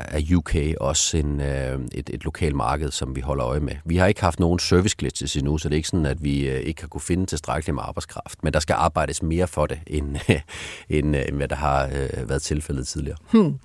[0.08, 3.74] er UK også en, øh, et, et lokalt marked, som vi holder øje med.
[3.86, 6.50] Vi har ikke haft nogen service glitches endnu, så det er ikke sådan, at vi
[6.50, 8.44] øh, ikke har kunne finde tilstrækkeligt med arbejdskraft.
[8.44, 10.16] Men der skal arbejdes mere for det, end,
[10.90, 13.18] end, øh, end hvad der har øh, været tilfældet tidligere.
[13.32, 13.56] Hmm.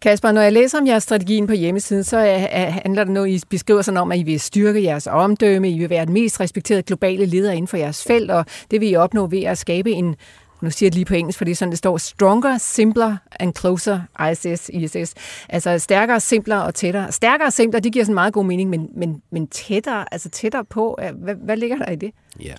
[0.00, 3.40] Kasper, når jeg læser om jeres strategien på hjemmesiden, så er, handler det nu, I
[3.50, 6.82] beskriver sådan om, at I vil styrke jeres omdømme, I vil være den mest respekterede
[6.82, 10.16] globale leder inden for jeres felt, og det vil I opnå ved at skabe en
[10.62, 14.00] nu siger jeg det lige på engelsk, fordi sådan det står, stronger, simpler and closer
[14.30, 15.14] ISS, ISS.
[15.48, 17.12] Altså stærkere, simplere og tættere.
[17.12, 20.64] Stærkere og simplere, det giver sådan meget god mening, men, men, men tættere, altså tættere
[20.64, 22.10] på, hvad, hvad ligger der i det?
[22.44, 22.54] Ja,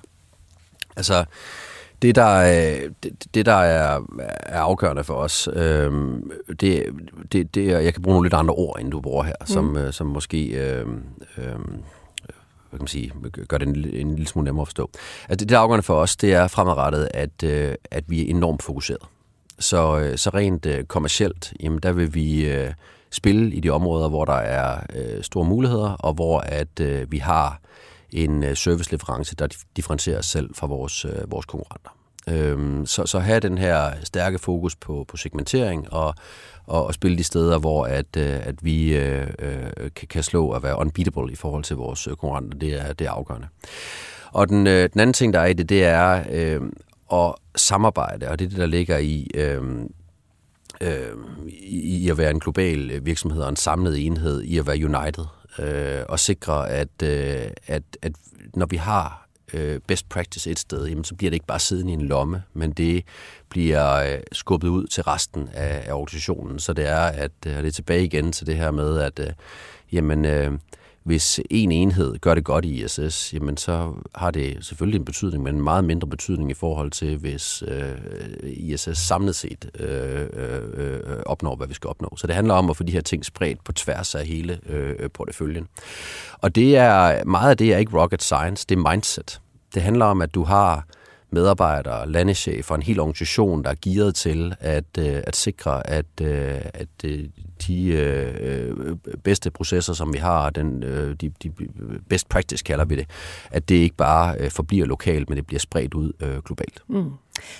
[0.95, 1.25] altså
[2.01, 2.41] det der,
[3.03, 4.01] det, det der er,
[4.39, 5.91] er afgørende for os, øh,
[6.59, 6.85] det,
[7.31, 9.47] det, det er, jeg kan bruge nogle lidt andre ord, end du bruger her, mm.
[9.47, 10.87] som, øh, som måske øh,
[11.37, 11.59] øh,
[12.77, 13.11] kan man sige,
[13.47, 14.89] gør det en, en lille smule nemmere at forstå.
[15.29, 18.63] Altså det, det afgørende for os, det er fremadrettet, at, øh, at vi er enormt
[18.63, 19.01] fokuseret.
[19.59, 22.73] Så, øh, så rent øh, kommercielt, jamen der vil vi øh,
[23.11, 27.17] spille i de områder, hvor der er øh, store muligheder, og hvor at øh, vi
[27.17, 27.59] har
[28.11, 31.89] en øh, serviceleverance, der differentierer os selv fra vores, øh, vores konkurrenter.
[32.27, 36.15] Øhm, så, så have den her stærke fokus på, på segmentering og,
[36.67, 40.45] og, og spille de steder, hvor at, øh, at vi øh, øh, kan, kan slå
[40.45, 43.47] og være unbeatable i forhold til vores øh, konkurrenter, det er, det er afgørende.
[44.31, 46.61] Og den, øh, den anden ting, der er i det, det er øh,
[47.13, 49.27] at samarbejde, og det er det, der ligger i...
[49.35, 49.61] Øh,
[50.81, 51.17] øh,
[51.61, 55.25] i at være en global virksomhed og en samlet enhed, i at være united,
[55.59, 58.11] øh, og sikre, at, øh, at, at
[58.53, 59.22] når vi har
[59.53, 62.43] øh, best practice et sted, jamen, så bliver det ikke bare siddende i en lomme,
[62.53, 63.03] men det
[63.49, 66.59] bliver øh, skubbet ud til resten af, af organisationen.
[66.59, 69.27] Så det er, at øh, det er tilbage igen til det her med, at øh,
[69.91, 70.51] jamen, øh,
[71.03, 75.43] hvis en enhed gør det godt i ISS, jamen så har det selvfølgelig en betydning,
[75.43, 77.91] men en meget mindre betydning i forhold til, hvis øh,
[78.43, 80.27] ISS samlet set øh,
[80.73, 82.13] øh, opnår, hvad vi skal opnå.
[82.17, 85.09] Så det handler om at få de her ting spredt på tværs af hele øh,
[85.09, 85.67] porteføljen.
[86.33, 89.41] Og det er meget af det er ikke rocket science, det er mindset.
[89.73, 90.85] Det handler om, at du har
[91.31, 96.61] medarbejdere, landechefer, en hel organisation, der er gearet til at, øh, at sikre, at, øh,
[96.73, 97.25] at øh,
[97.67, 101.51] de øh, øh, bedste processer, som vi har, den, øh, de, de
[102.09, 103.09] best practice kalder vi det,
[103.51, 106.83] at det ikke bare øh, forbliver lokalt, men det bliver spredt ud øh, globalt.
[106.87, 107.11] Mm.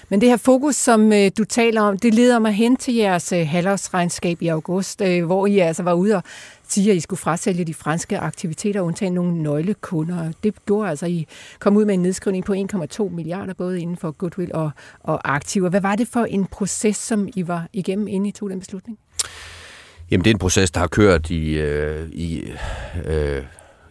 [0.10, 3.32] Men det her fokus, som øh, du taler om, det leder mig hen til jeres
[3.32, 6.24] øh, halvårsregnskab i august, øh, hvor I altså var ude og
[6.68, 10.32] sige, at I skulle frasælge de franske aktiviteter og undtage nogle nøglekunder.
[10.44, 11.28] Det gjorde altså, at I
[11.60, 15.70] kom ud med en nedskrivning på 1,2 milliarder, både inden for goodwill og, og aktiver.
[15.70, 18.98] Hvad var det for en proces, som I var igennem, inden I tog den beslutning?
[20.12, 22.44] Jamen, det er en proces, der har kørt i, øh, i
[23.06, 23.44] øh,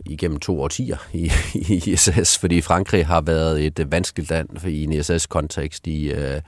[0.06, 4.92] igennem to årtier i, i ISS, fordi Frankrig har været et vanskeligt land i en
[4.92, 6.40] ISS-kontekst i, øh,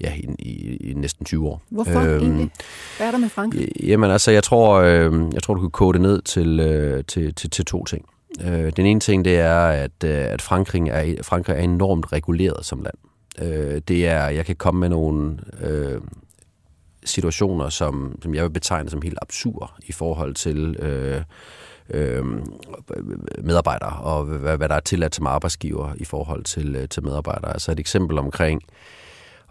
[0.00, 1.62] ja, i, i, i næsten 20 år.
[1.70, 2.50] Hvorfor øhm, egentlig?
[2.96, 3.68] Hvad er der med Frankrig?
[3.82, 7.34] Jamen altså, jeg tror, øh, jeg tror du kan kode det ned til, øh, til,
[7.34, 8.04] til, til to ting.
[8.44, 12.66] Øh, den ene ting, det er, at, øh, at Frankrig, er, Frankrig er enormt reguleret
[12.66, 12.94] som land.
[13.38, 16.00] Øh, det er, jeg kan komme med nogle øh,
[17.04, 20.76] situationer, som, som jeg vil betegne som helt absurd i forhold til...
[20.78, 21.22] Øh,
[21.90, 22.24] øh,
[23.42, 27.52] medarbejdere, og hvad, hvad der er tilladt som arbejdsgiver i forhold til, øh, til medarbejdere.
[27.52, 28.62] Altså et eksempel omkring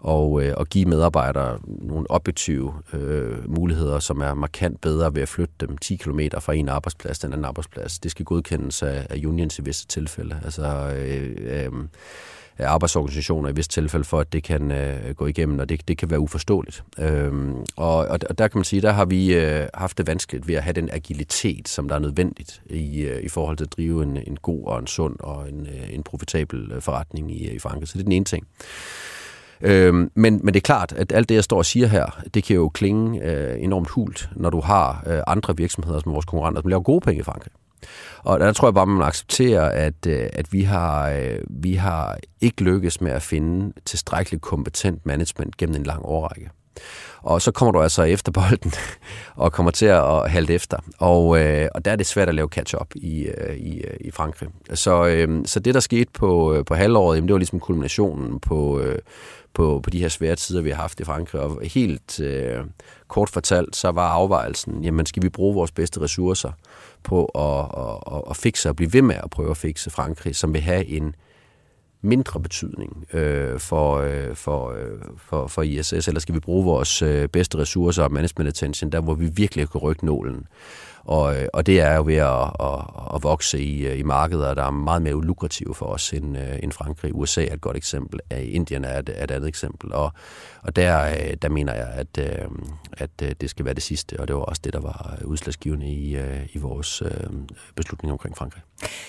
[0.04, 5.28] og, øh, og give medarbejdere nogle objektive øh, muligheder, som er markant bedre ved at
[5.28, 7.98] flytte dem 10 km fra en arbejdsplads til en anden arbejdsplads.
[7.98, 10.40] Det skal godkendes af, af unions i visse tilfælde.
[10.44, 11.72] Altså, øh, øh,
[12.58, 16.10] arbejdsorganisationer i vist tilfælde for, at det kan øh, gå igennem, og det, det kan
[16.10, 16.84] være uforståeligt.
[16.98, 20.54] Øhm, og, og der kan man sige, der har vi øh, haft det vanskeligt ved
[20.54, 24.02] at have den agilitet, som der er nødvendigt i, øh, i forhold til at drive
[24.02, 27.54] en, en god og en sund og en, øh, en profitabel øh, forretning i, øh,
[27.54, 27.88] i Frankrig.
[27.88, 28.46] Så det er den ene ting.
[29.60, 32.44] Øhm, men, men det er klart, at alt det, jeg står og siger her, det
[32.44, 36.62] kan jo klinge øh, enormt hult, når du har øh, andre virksomheder som vores konkurrenter,
[36.62, 37.52] som laver gode penge i Frankrig.
[38.18, 42.18] Og der tror jeg bare, man accepterer, at, øh, at vi, har, øh, vi har
[42.40, 46.50] ikke lykkes med at finde tilstrækkeligt kompetent management gennem en lang årrække.
[47.22, 48.72] Og så kommer du altså efter bolden
[49.36, 50.78] og kommer til at halte efter.
[50.98, 54.10] Og, øh, og der er det svært at lave catch-up i, øh, i, øh, i
[54.10, 54.48] Frankrig.
[54.74, 58.80] Så, øh, så det, der skete på, på halvåret, jamen, det var ligesom kulminationen på,
[58.80, 58.98] øh,
[59.54, 61.40] på, på de her svære tider, vi har haft i Frankrig.
[61.40, 62.64] Og helt øh,
[63.08, 66.52] kort fortalt, så var afvejelsen, jamen skal vi bruge vores bedste ressourcer
[67.04, 70.36] på at, at, at, at fikse og blive ved med at prøve at fikse Frankrig,
[70.36, 71.14] som vil have en
[72.04, 77.02] mindre betydning øh, for, øh, for, øh, for, for ISS, eller skal vi bruge vores
[77.02, 80.46] øh, bedste ressourcer og management attention, der hvor vi virkelig kan rykke nålen.
[81.04, 84.54] Og, øh, og det er jo ved at, at, at vokse i, øh, i markeder,
[84.54, 87.14] der er meget mere lukrative for os end, øh, end Frankrig.
[87.14, 89.92] USA er et godt eksempel, Indien er et, er et andet eksempel.
[89.92, 90.12] Og,
[90.64, 92.48] og der, øh, der mener jeg, at, øh,
[92.92, 95.86] at øh, det skal være det sidste, og det var også det, der var udslagsgivende
[95.86, 96.16] i,
[96.52, 97.02] i vores
[97.76, 98.62] beslutning omkring Frankrig.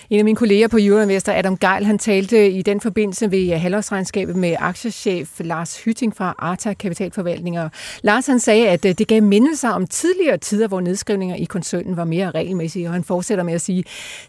[0.10, 4.36] En af mine kolleger på Euroinvestor, Adam Geil, han talte i den forbindelse ved halvårsregnskabet
[4.36, 7.70] med aktiechef Lars Hytting fra Arta Kapitalforvaltninger.
[8.02, 12.06] Lars han sagde, at det gav mindelser om tidligere tider, hvor nedskrivninger i koncernen var
[12.06, 13.84] mere regelmæssige, og han fortsætter med at sige,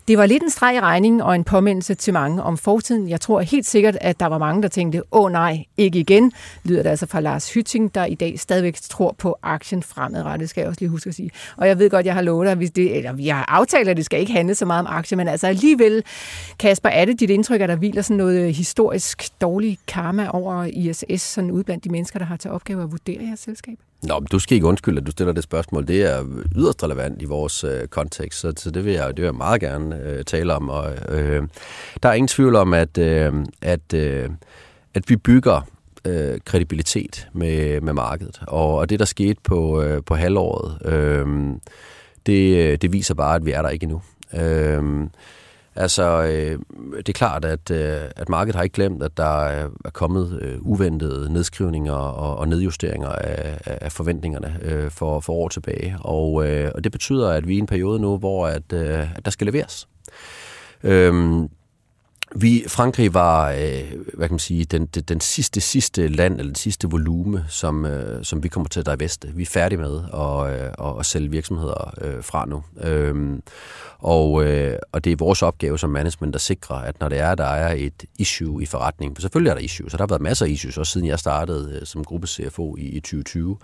[0.08, 3.08] det var lidt en streg i regningen og en påmindelse til mange om fortiden.
[3.08, 6.32] Jeg tror helt sikkert, at der var mange, der tænkte, åh nej, ikke igen,
[6.64, 10.60] lyder det altså fra Lars Hytting, der i dag stadigvæk tror på aktien fremadrettet, skal
[10.60, 11.30] jeg også lige huske at sige.
[11.56, 13.96] Og jeg ved godt, jeg har lovet dig, hvis det, eller vi har aftalt, at
[13.96, 16.04] det skal ikke handle så meget om aktier, men altså alligevel,
[16.58, 20.64] Kasper, er det dit indtryk, at der hviler sådan noget øh, historisk dårlig karma over
[20.64, 23.78] ISS, sådan ud blandt de mennesker, der har til opgave at vurdere jeres selskab?
[24.02, 25.88] Nå, men du skal ikke undskylde, at du stiller det spørgsmål.
[25.88, 26.24] Det er
[26.56, 29.60] yderst relevant i vores øh, kontekst, så, så det, vil jeg, det vil jeg meget
[29.60, 30.68] gerne øh, tale om.
[30.68, 31.42] Og, øh,
[32.02, 34.30] der er ingen tvivl om, at, øh, at, øh,
[34.94, 35.60] at vi bygger
[36.06, 38.40] øh, kredibilitet med, med markedet.
[38.46, 41.26] Og, og det, der skete på, øh, på halvåret, øh,
[42.26, 44.02] det, det viser bare, at vi er der ikke endnu.
[44.34, 45.08] Øh,
[45.78, 46.58] Altså, øh,
[46.96, 50.58] det er klart, at, øh, at markedet har ikke glemt, at der er kommet øh,
[50.60, 55.96] uventede nedskrivninger og, og nedjusteringer af, af forventningerne øh, for, for år tilbage.
[56.00, 59.16] Og, øh, og det betyder, at vi er i en periode nu, hvor at, øh,
[59.16, 59.88] at der skal leveres.
[60.82, 61.42] Øh,
[62.34, 66.50] vi, Frankrig var, øh, hvad kan man sige, den, den, den sidste, sidste land, eller
[66.50, 69.28] den sidste volume, som, øh, som vi kommer til at diveste.
[69.34, 72.62] Vi er færdige med at, øh, at sælge virksomheder øh, fra nu.
[72.82, 73.38] Øh,
[73.98, 77.34] og, øh, og det er vores opgave som management at sikre, at når det er,
[77.34, 80.22] der er et issue i forretningen, for selvfølgelig er der issues, så der har været
[80.22, 83.58] masser af issues, også siden jeg startede øh, som gruppe CFO i, i 2020,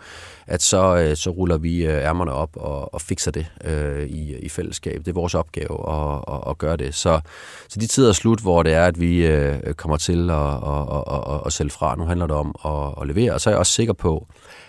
[0.46, 4.36] at så, øh, så ruller vi øh, ærmerne op og, og fikser det øh, i,
[4.36, 4.98] i fællesskab.
[4.98, 6.94] Det er vores opgave at, at, at gøre det.
[6.94, 7.20] Så,
[7.68, 11.04] så de tider er slut, hvor det er, at vi øh, kommer til at, at,
[11.14, 11.96] at, at, sælge fra.
[11.96, 14.26] Nu handler det om at, at levere, og så er jeg også sikker på,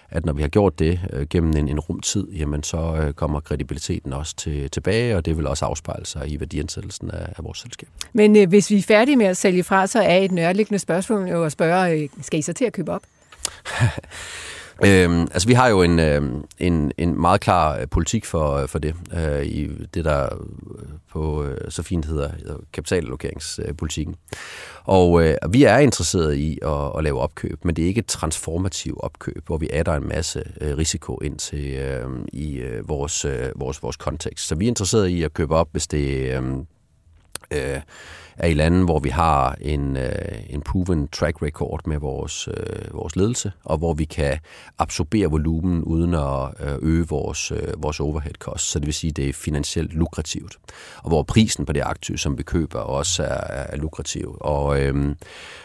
[0.10, 3.40] at når vi har gjort det øh, gennem en, en rumtid, jamen så øh, kommer
[3.40, 7.58] kredibiliteten også til, tilbage, og det vil også afspejle sig i værdiansættelsen af, af vores
[7.58, 7.90] selskab.
[8.14, 11.30] Men øh, hvis vi er færdige med at sælge fra, så er et nørliggende spørgsmål
[11.30, 13.04] jo at spørge, øh, skal I så til at købe op?
[14.86, 16.22] Øhm, altså vi har jo en, øh,
[16.60, 20.86] en, en meget klar øh, politik for, øh, for det, øh, i det der øh,
[21.12, 24.16] på øh, så fint hedder, hedder kapitalallokeringspolitikken.
[24.84, 28.06] Og øh, vi er interesseret i at, at lave opkøb, men det er ikke et
[28.06, 33.26] transformativt opkøb, hvor vi adder en masse øh, risiko ind til øh, i øh, vores,
[33.26, 34.48] øh, vores, vores kontekst.
[34.48, 36.44] Så vi er interesseret i at købe op, hvis det øh,
[37.52, 37.82] øh,
[38.38, 40.12] er i lande, hvor vi har en, øh,
[40.50, 44.40] en proven track record med vores, øh, vores ledelse, og hvor vi kan
[44.80, 48.72] absorbere volumen uden at øh, øge vores, øh, vores overhead cost.
[48.72, 50.58] Så det vil sige, at det er finansielt lukrativt.
[50.98, 54.38] Og hvor prisen på det aktiv, som vi køber, også er, er lukrativ.
[54.42, 55.16] Og, øh,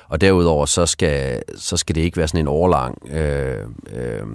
[0.09, 3.09] og derudover, så skal, så skal det ikke være sådan en overlang...
[3.11, 4.27] Øh, øh,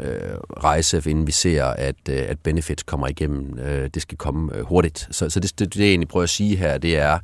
[0.00, 3.58] øh, rejse, inden vi ser, at, øh, at benefits kommer igennem.
[3.58, 5.08] Øh, det skal komme øh, hurtigt.
[5.10, 7.18] Så, så det, det, det, jeg egentlig prøver at sige her, det er,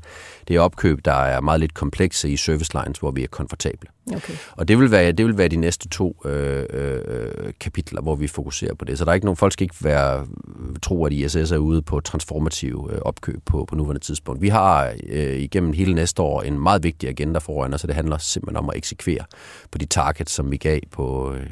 [0.48, 3.88] det er opkøb, der er meget lidt komplekse i service lines, hvor vi er komfortable.
[4.16, 4.34] Okay.
[4.52, 8.26] Og det vil, være, det vil være de næste to øh, øh, kapitler, hvor vi
[8.26, 8.98] fokuserer på det.
[8.98, 10.26] Så der er ikke nogen, folk skal ikke være,
[10.82, 14.42] tro, at ISS er ude på transformativ øh, opkøb på, på nuværende tidspunkt.
[14.42, 17.94] Vi har øh, igennem hele næste år en meget vigtig agenda foran os, så det
[17.94, 19.24] handler simpelthen om at eksekvere
[19.70, 21.46] på de targets, som vi gav på øh,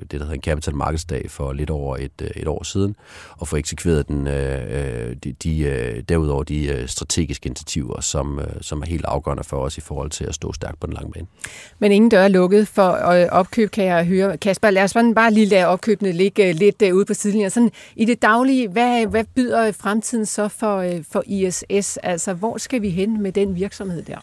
[0.00, 2.96] det, der hedder en Capital Markets Dag for lidt over et, øh, et år siden,
[3.38, 9.04] og få eksekveret den, øh, de, de, derudover de strategiske initiativer, som, som er helt
[9.04, 11.26] afgørende for os i forhold til at stå stærkt på den lange bane.
[11.78, 14.36] Men ingen dør lukket for øh, opkøb, kan jeg høre.
[14.36, 17.50] Kasper, lad os bare lige lade opkøbene ligge øh, lidt øh, ude på sidelinjen.
[17.50, 21.96] Sådan, I det daglige, hvad, hvad byder fremtiden så for, for ISS?
[21.96, 24.16] Altså, hvor skal vi hen med den virksomhed der?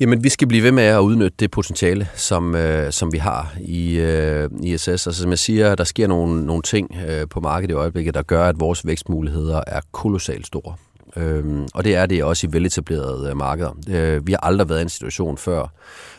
[0.00, 3.54] Jamen, vi skal blive ved med at udnytte det potentiale, som, øh, som vi har
[3.60, 4.88] i øh, ISS.
[4.88, 8.22] Altså, som jeg siger, der sker nogle, nogle ting øh, på markedet i øjeblikket, der
[8.22, 10.74] gør, at vores vækstmuligheder er kolossalt store.
[11.16, 13.70] Øhm, og det er det også i veletablerede øh, markeder.
[13.88, 15.66] Øh, vi har aldrig været i en situation før,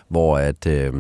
[0.08, 0.94] hvor at, øh,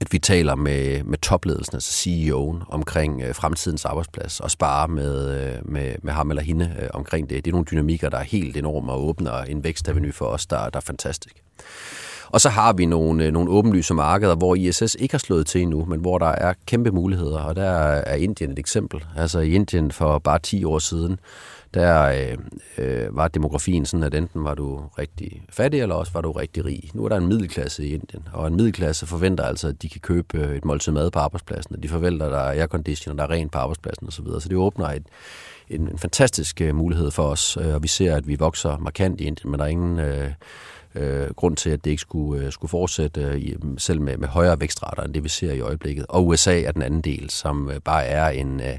[0.00, 5.40] at vi taler med, med topledelsen, altså CEO'en, omkring øh, fremtidens arbejdsplads, og sparer med,
[5.40, 7.44] øh, med, med ham eller hende øh, omkring det.
[7.44, 10.70] Det er nogle dynamikker, der er helt enorme og åbner en vækstaveny for os, der,
[10.70, 11.42] der er fantastisk.
[12.32, 15.62] Og så har vi nogle, øh, nogle åbenlyse markeder, hvor ISS ikke har slået til
[15.62, 19.04] endnu, men hvor der er kæmpe muligheder, og der er Indien et eksempel.
[19.16, 21.18] Altså i Indien for bare 10 år siden,
[21.74, 22.38] der øh,
[22.78, 26.64] øh, var demografien sådan, at enten var du rigtig fattig, eller også var du rigtig
[26.64, 26.90] rig.
[26.94, 30.00] Nu er der en middelklasse i Indien, og en middelklasse forventer altså, at de kan
[30.00, 33.24] købe øh, et måltid mad på arbejdspladsen, og de forventer, at der er airconditioner, der
[33.24, 34.26] er rent på arbejdspladsen osv.
[34.26, 35.06] Så, så det åbner et,
[35.70, 39.24] en, en fantastisk øh, mulighed for os, og vi ser, at vi vokser markant i
[39.24, 39.98] Indien, men der er ingen...
[39.98, 40.30] Øh,
[40.94, 44.60] øh, grund til, at det ikke skulle, øh, skulle fortsætte, øh, selv med, med højere
[44.60, 46.06] vækstrater, end det vi ser i øjeblikket.
[46.08, 48.78] Og USA er den anden del, som øh, bare er en, øh,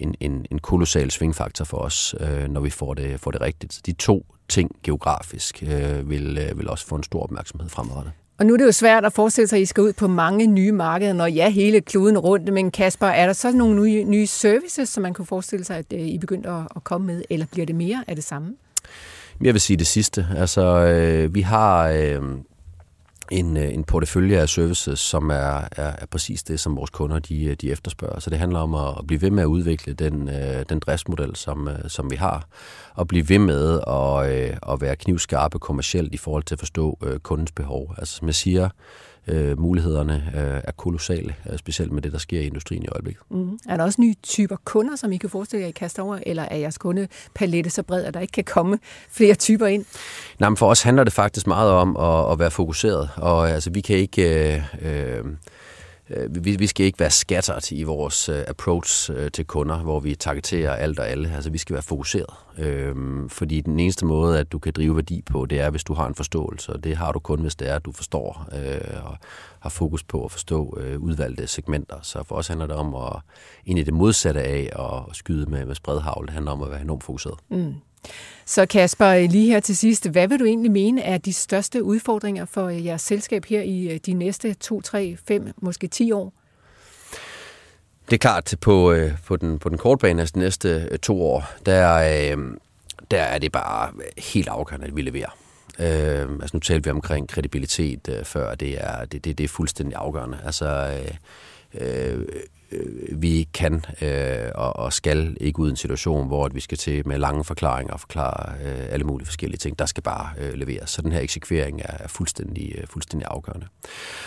[0.00, 3.72] en, en, en kolossal svingfaktor for os, øh, når vi får det, får det rigtigt.
[3.72, 8.12] Så de to ting geografisk øh, vil, øh, vil også få en stor opmærksomhed fremadrettet.
[8.38, 10.46] Og nu er det jo svært at forestille sig, at I skal ud på mange
[10.46, 12.52] nye markeder, når ja, hele kloden rundt.
[12.52, 15.92] Men Kasper, er der så nogle nye, nye services, som man kunne forestille sig, at
[15.94, 18.54] øh, I begynder at, at komme med, eller bliver det mere af det samme?
[19.40, 20.26] Jeg vil sige det sidste.
[20.36, 22.22] Altså, øh, vi har øh,
[23.30, 27.18] en, øh, en portefølje af services, som er, er, er præcis det, som vores kunder
[27.18, 28.20] de, øh, de efterspørger.
[28.20, 31.36] Så det handler om at, at blive ved med at udvikle den, øh, den driftsmodel,
[31.36, 32.48] som, øh, som vi har,
[32.94, 36.98] og blive ved med at, øh, at være knivskarpe kommercielt i forhold til at forstå
[37.02, 37.94] øh, kundens behov.
[37.98, 38.68] Altså som jeg siger,
[39.30, 43.22] øh, mulighederne øh, er kolossale, øh, specielt med det, der sker i industrien i øjeblikket.
[43.30, 43.58] Mm.
[43.68, 46.42] Er der også nye typer kunder, som I kan forestille jer, I kaster over, eller
[46.42, 48.78] er jeres kundepalette så bred, at der ikke kan komme
[49.10, 49.84] flere typer ind?
[50.38, 53.70] Nej, men for os handler det faktisk meget om at, at være fokuseret, og altså,
[53.70, 54.54] vi kan ikke...
[54.54, 55.24] Øh, øh,
[56.10, 60.00] Øh, vi, vi skal ikke være scattered i vores øh, approach øh, til kunder, hvor
[60.00, 61.32] vi targeterer alt og alle.
[61.34, 62.34] Altså, vi skal være fokuseret.
[62.58, 65.94] Øhm, fordi den eneste måde, at du kan drive værdi på, det er, hvis du
[65.94, 66.72] har en forståelse.
[66.72, 69.16] Og det har du kun, hvis det er, at du forstår øh, og
[69.60, 71.96] har fokus på at forstå øh, udvalgte segmenter.
[72.02, 73.16] Så for os handler det om at
[73.66, 76.26] egentlig det modsatte af at skyde med, med spredhavl.
[76.26, 77.38] Det handler om at være enormt fokuseret.
[77.50, 77.74] Mm.
[78.46, 82.44] Så Kasper, lige her til sidst, hvad vil du egentlig mene er de største udfordringer
[82.44, 86.32] for øh, jeres selskab her i øh, de næste 2, 3, 5, måske 10 år?
[88.10, 91.22] Det er klart, på, øh, på, den, på den korte bane, altså de næste to
[91.22, 92.36] år, der,
[93.10, 95.36] der er det bare helt afgørende, at vi leverer.
[95.78, 99.48] Øh, altså nu talte vi omkring kredibilitet øh, før, det er, det, det, det er
[99.48, 100.38] fuldstændig afgørende.
[100.44, 100.98] Altså,
[101.74, 102.26] øh,
[102.72, 106.60] øh, vi kan øh, og, og skal ikke ud i en situation, hvor at vi
[106.60, 109.78] skal til med lange forklaringer og forklare øh, alle mulige forskellige ting.
[109.78, 110.90] Der skal bare øh, leveres.
[110.90, 113.66] Så den her eksekvering er fuldstændig, øh, fuldstændig afgørende.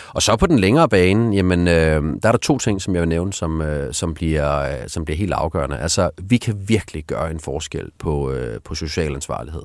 [0.08, 3.02] Og så på den længere bane, jamen, øh, der er der to ting, som jeg
[3.02, 5.78] vil nævne, som, øh, som, bliver, øh, som bliver helt afgørende.
[5.78, 9.62] Altså, vi kan virkelig gøre en forskel på, øh, på social ansvarlighed.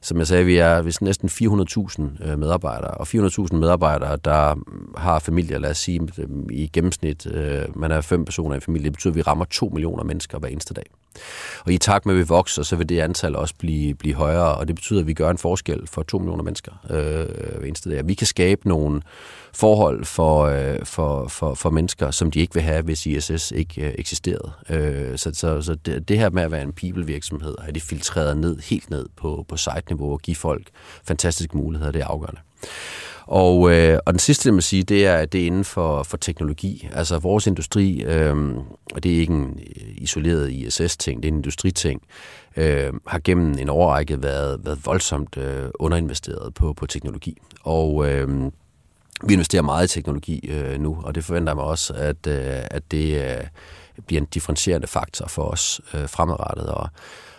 [0.00, 4.54] Som jeg sagde, vi er hvis næsten 400.000 øh, medarbejdere, og 400.000 medarbejdere, der
[4.96, 6.08] har familier, lad os sige,
[6.50, 8.84] i gennemsnit, øh, man er fem fem personer i familien.
[8.84, 10.84] Det betyder, at vi rammer 2 millioner mennesker hver eneste dag.
[11.64, 14.54] Og i takt med, at vi vokser, så vil det antal også blive, blive højere,
[14.54, 17.90] og det betyder, at vi gør en forskel for 2 millioner mennesker øh, hver eneste
[17.90, 18.08] dag.
[18.08, 19.02] Vi kan skabe nogle
[19.54, 23.86] forhold for, øh, for, for, for mennesker, som de ikke vil have, hvis ISS ikke
[23.86, 24.52] øh, eksisterede.
[24.70, 28.36] Øh, så så, så det, det her med at være en people-virksomhed, at det filtreret
[28.36, 30.66] ned, helt ned på, på site-niveau og give folk
[31.04, 32.40] fantastiske muligheder, det er afgørende.
[33.32, 36.02] Og, øh, og den sidste, jeg må sige, det er, at det er inden for,
[36.02, 36.88] for teknologi.
[36.92, 38.36] Altså vores industri, øh,
[38.94, 42.02] og det er ikke en øh, isoleret ISS-ting, det er en industriting,
[42.56, 47.38] øh, har gennem en årrække været, været voldsomt øh, underinvesteret på, på teknologi.
[47.62, 48.50] Og øh,
[49.22, 52.62] vi investerer meget i teknologi øh, nu, og det forventer jeg mig også, at, øh,
[52.70, 53.44] at det øh,
[54.06, 56.66] bliver en differentierende faktor for os øh, fremadrettet.
[56.66, 56.88] Og,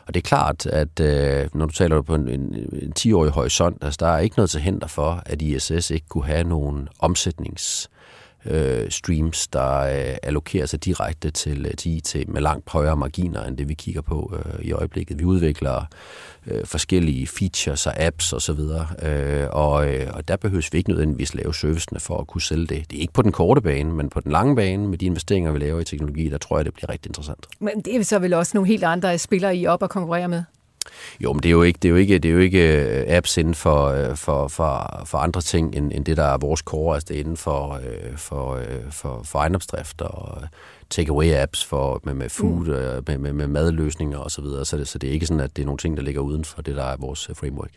[0.08, 3.84] og det er klart, at øh, når du taler på en, en, en 10-årig horisont,
[3.84, 7.90] altså der er ikke noget til hinder for, at ISS ikke kunne have nogle omsætnings
[8.46, 13.44] øh, streams, der øh, allokerer sig direkte til, øh, til IT med langt højere marginer
[13.44, 15.20] end det, vi kigger på øh, i øjeblikket.
[15.20, 15.86] Vi udvikler
[16.48, 20.90] øh, forskellige features og apps osv., og, øh, og, øh, og der behøves vi ikke
[20.90, 22.92] nødvendigvis lave servicene for at kunne sælge det.
[22.92, 25.52] Det er ikke på den korte bane, men på den lange bane med de investeringer,
[25.52, 27.48] vi laver i teknologi, der tror jeg, det bliver rigtig interessant.
[27.60, 30.44] Men det er så vel også nogle helt andre spillere, I op og konkurrere med?
[31.20, 33.06] Jo, men det er jo ikke, det er jo ikke, det er jo ikke øh,
[33.08, 36.60] apps inden for, øh, for, for, for andre ting, end, end det, der er vores
[36.60, 36.96] core.
[36.96, 40.42] Altså det er inden for, øh, for, for, for ejendomsdrift og
[40.94, 43.04] takeaway-apps for, med, med food, mm.
[43.08, 44.30] med, med, med madløsninger osv.
[44.30, 44.66] Så, videre.
[44.66, 46.46] så, det, så det er ikke sådan, at det er nogle ting, der ligger uden
[46.46, 47.72] for det, der er vores framework.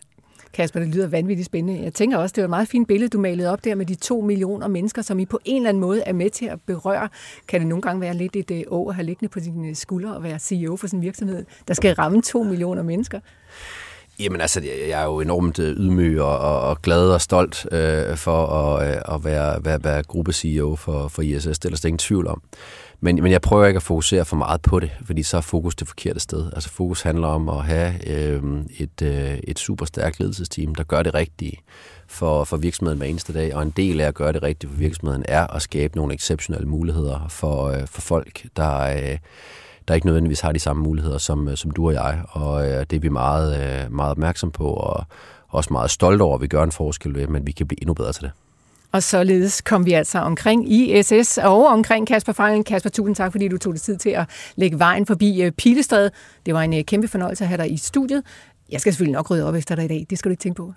[0.56, 1.82] Kasper, det lyder vanvittigt spændende.
[1.82, 3.94] Jeg tænker også, det var et meget fint billede, du malede op der med de
[3.94, 7.08] to millioner mennesker, som I på en eller anden måde er med til at berøre.
[7.48, 9.76] Kan det nogle gange være lidt et øh, år at have liggende på dine øh,
[9.76, 13.20] skuldre og være CEO for sådan en virksomhed, der skal ramme to millioner mennesker?
[14.20, 18.16] Jamen altså, jeg er jo enormt øh, ydmyg og, og, og glad og stolt øh,
[18.16, 21.58] for at, at være, være, være gruppe-CEO for, for ISS.
[21.58, 22.42] Det er der ingen tvivl om.
[23.00, 25.74] Men, men jeg prøver ikke at fokusere for meget på det, fordi så er fokus
[25.74, 26.50] det forkerte sted.
[26.52, 28.42] Altså fokus handler om at have øh,
[28.78, 31.58] et, øh, et super stærkt ledelsesteam, der gør det rigtige
[32.06, 33.54] for, for virksomheden hver eneste dag.
[33.54, 36.68] Og en del af at gøre det rigtige for virksomheden er at skabe nogle exceptionelle
[36.68, 38.80] muligheder for, øh, for folk, der...
[38.80, 39.18] Øh,
[39.88, 42.86] der ikke nødvendigvis har de samme muligheder som, øh, som du og jeg, og øh,
[42.90, 45.04] det er vi meget, øh, meget opmærksom på, og
[45.48, 47.94] også meget stolte over, at vi gør en forskel ved, men vi kan blive endnu
[47.94, 48.30] bedre til det.
[48.96, 52.64] Og således kom vi altså omkring ISS og omkring Kasper Fejlen.
[52.64, 54.24] Kasper, tusind tak, fordi du tog dig tid til at
[54.56, 56.10] lægge vejen forbi Pilestræde.
[56.46, 58.22] Det var en kæmpe fornøjelse at have dig i studiet.
[58.70, 60.06] Jeg skal selvfølgelig nok rydde op efter dig i dag.
[60.10, 60.72] Det skal du ikke tænke på.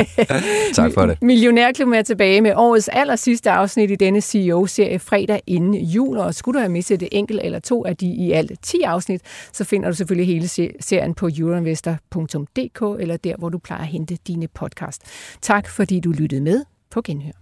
[0.74, 1.22] tak for det.
[1.32, 6.16] Millionærklubben er tilbage med årets aller sidste afsnit i denne CEO-serie fredag inden jul.
[6.16, 9.20] Og skulle du have misset det enkelt eller to af de i alt 10 afsnit,
[9.52, 10.48] så finder du selvfølgelig hele
[10.80, 15.02] serien på euroinvestor.dk eller der, hvor du plejer at hente dine podcast.
[15.42, 17.32] Tak fordi du lyttede med på genhør.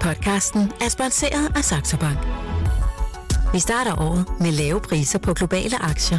[0.00, 2.18] Podcasten er sponsoreret af Saxo Bank.
[3.52, 6.18] Vi starter året med lave priser på globale aktier.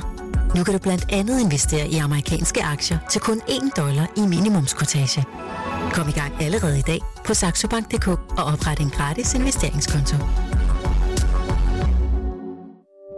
[0.56, 5.26] Nu kan du blandt andet investere i amerikanske aktier til kun 1 dollar i minimumskortage.
[5.94, 10.16] Kom i gang allerede i dag på saxobank.dk og opret en gratis investeringskonto.